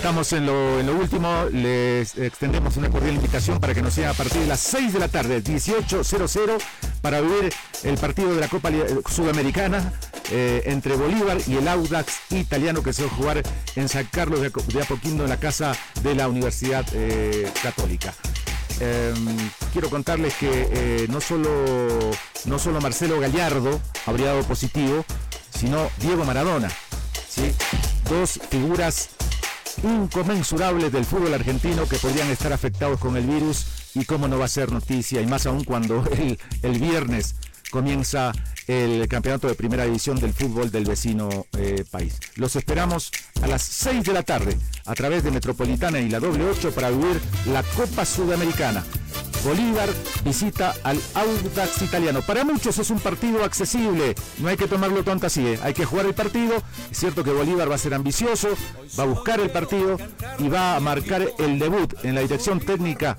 Estamos 0.06 0.34
en 0.34 0.46
lo, 0.46 0.80
en 0.80 0.86
lo, 0.86 0.94
último, 0.94 1.46
les 1.52 2.16
extendemos 2.20 2.78
una 2.78 2.92
cordial 2.92 3.16
invitación 3.16 3.60
para 3.60 3.74
que 3.74 3.82
nos 3.82 3.96
sigan 3.96 4.12
a 4.12 4.14
partir 4.14 4.40
de 4.40 4.46
las 4.46 4.60
6 4.60 4.94
de 4.94 5.00
la 5.00 5.08
tarde, 5.08 5.44
18.00, 5.44 6.62
para 7.02 7.22
vivir 7.22 7.52
el 7.82 7.98
partido 7.98 8.36
de 8.36 8.40
la 8.40 8.48
Copa 8.48 8.70
Sudamericana 9.10 9.94
eh, 10.30 10.62
entre 10.68 10.96
Bolívar 10.96 11.40
y 11.48 11.56
el 11.56 11.68
Audax 11.68 12.32
italiano 12.34 12.84
que 12.84 12.94
se 12.94 13.02
va 13.02 13.12
a 13.12 13.16
jugar 13.16 13.44
en 13.76 13.90
San 13.90 14.06
Carlos 14.12 14.42
de, 14.42 14.52
Apoquindo 14.80 15.24
en 15.24 15.30
la 15.32 15.40
casa 15.40 15.76
de 16.04 16.14
la 16.14 16.28
Universidad 16.28 16.86
eh, 16.94 17.52
Católica. 17.64 18.14
Em, 18.80 19.50
quiero 19.74 19.90
contarles 19.90 20.36
que 20.36 20.70
eh, 20.72 21.08
no, 21.10 21.20
solo, 21.20 21.50
no 22.46 22.60
solo 22.60 22.80
Marcelo 22.80 23.20
Gallardo 23.20 23.82
habría 24.06 24.28
dado 24.28 24.44
positivo, 24.44 25.04
sino 25.50 25.90
Diego 26.00 26.26
Maradona. 26.26 26.70
¿sí? 27.28 27.52
Dos 28.08 28.40
figuras 28.52 29.10
inconmensurables 29.84 30.92
del 30.92 31.06
fútbol 31.06 31.34
argentino 31.34 31.88
que 31.88 31.98
podrían 31.98 32.30
estar 32.30 32.54
afectados 32.54 33.00
con 33.00 33.18
el 33.18 33.26
virus 33.26 33.66
y 33.96 34.06
cómo 34.06 34.28
no 34.28 34.40
va 34.40 34.46
a 34.46 34.50
ser 34.50 34.72
noticia, 34.72 35.22
y 35.22 35.26
más 35.26 35.46
aún 35.46 35.64
cuando 35.64 36.04
el, 36.12 36.40
el 36.62 36.80
viernes 36.80 37.36
comienza 37.72 38.32
el 38.68 39.08
campeonato 39.08 39.48
de 39.48 39.56
primera 39.56 39.86
división 39.86 40.20
del 40.20 40.34
fútbol 40.34 40.72
del 40.72 40.86
vecino 40.86 41.30
eh, 41.58 41.84
país. 41.90 42.20
Los 42.36 42.56
esperamos 42.56 43.12
a 43.42 43.48
las 43.48 43.62
6 43.62 44.04
de 44.04 44.14
la 44.14 44.24
tarde 44.24 44.58
a 44.86 44.94
través 44.96 45.24
de 45.24 45.32
Metropolitana 45.32 46.00
y 46.00 46.10
la 46.10 46.20
doble 46.20 46.46
8 46.46 46.72
para 46.72 46.90
vivir 46.90 47.20
la 47.48 47.64
Copa 47.64 48.06
Sudamericana. 48.06 48.84
Bolívar 49.46 49.90
visita 50.24 50.74
al 50.84 51.00
Audax 51.14 51.84
italiano. 51.84 52.24
Para 52.24 52.44
muchos 52.44 52.80
es 52.80 52.90
un 52.90 53.00
partido 53.00 53.44
accesible, 53.44 54.16
no 54.40 54.50
hay 54.50 54.58
que 54.58 54.68
tomarlo 54.68 55.04
tanto 55.04 55.28
así, 55.28 55.46
¿eh? 55.46 55.60
hay 55.62 55.76
que 55.76 55.86
jugar 55.86 56.08
el 56.08 56.16
partido. 56.16 56.56
Es 56.90 56.98
cierto 56.98 57.24
que 57.24 57.30
Bolívar 57.32 57.70
va 57.70 57.76
a 57.76 57.78
ser 57.78 57.94
ambicioso, 57.94 58.50
va 58.98 59.04
a 59.04 59.08
buscar 59.08 59.40
el 59.40 59.52
partido 59.52 59.98
y 60.40 60.50
va 60.50 60.76
a 60.76 60.80
marcar 60.80 61.28
el 61.38 61.60
debut 61.60 61.94
en 62.04 62.16
la 62.16 62.22
dirección 62.22 62.60
técnica 62.60 63.18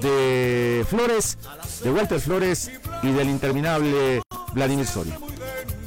de 0.00 0.86
Flores, 0.88 1.36
de 1.82 1.90
Walter 1.90 2.20
Flores 2.20 2.70
y 3.02 3.10
del 3.10 3.28
interminable 3.28 4.22
Vladimir 4.52 4.86
Soria. 4.86 5.18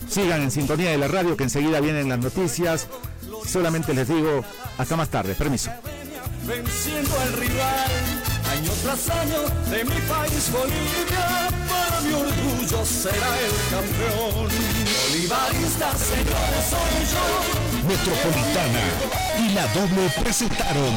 Sigan 0.09 0.41
en 0.41 0.51
sintonía 0.51 0.91
de 0.91 0.97
la 0.97 1.07
radio 1.07 1.37
que 1.37 1.43
enseguida 1.43 1.79
vienen 1.79 2.09
las 2.09 2.19
noticias. 2.19 2.87
Solamente 3.45 3.93
les 3.93 4.07
digo 4.07 4.43
hasta 4.77 4.97
más 4.97 5.09
tarde. 5.09 5.35
Permiso. 5.35 5.71
Venciendo 6.45 7.19
al 7.19 7.33
rival, 7.33 8.18
año 8.59 8.71
tras 8.83 9.09
año 9.09 9.41
de 9.71 9.85
mi 9.85 10.01
país 10.01 10.51
Bolivia, 10.51 11.49
para 11.69 12.01
mi 12.01 12.13
orgullo 12.13 12.85
será 12.85 13.31
el 13.39 13.53
campeón. 13.71 14.49
Bolivarista, 15.07 15.95
señores, 15.95 16.65
soy 16.69 16.95
yo. 17.13 17.87
Metropolitana 17.87 18.83
y 19.39 19.49
la 19.53 19.67
doble 19.67 20.09
presentaron 20.21 20.95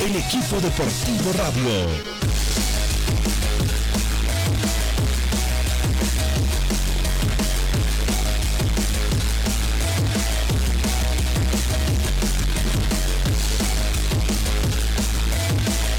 el 0.00 0.16
equipo 0.16 0.60
deportivo 0.60 1.32
radio. 1.34 2.49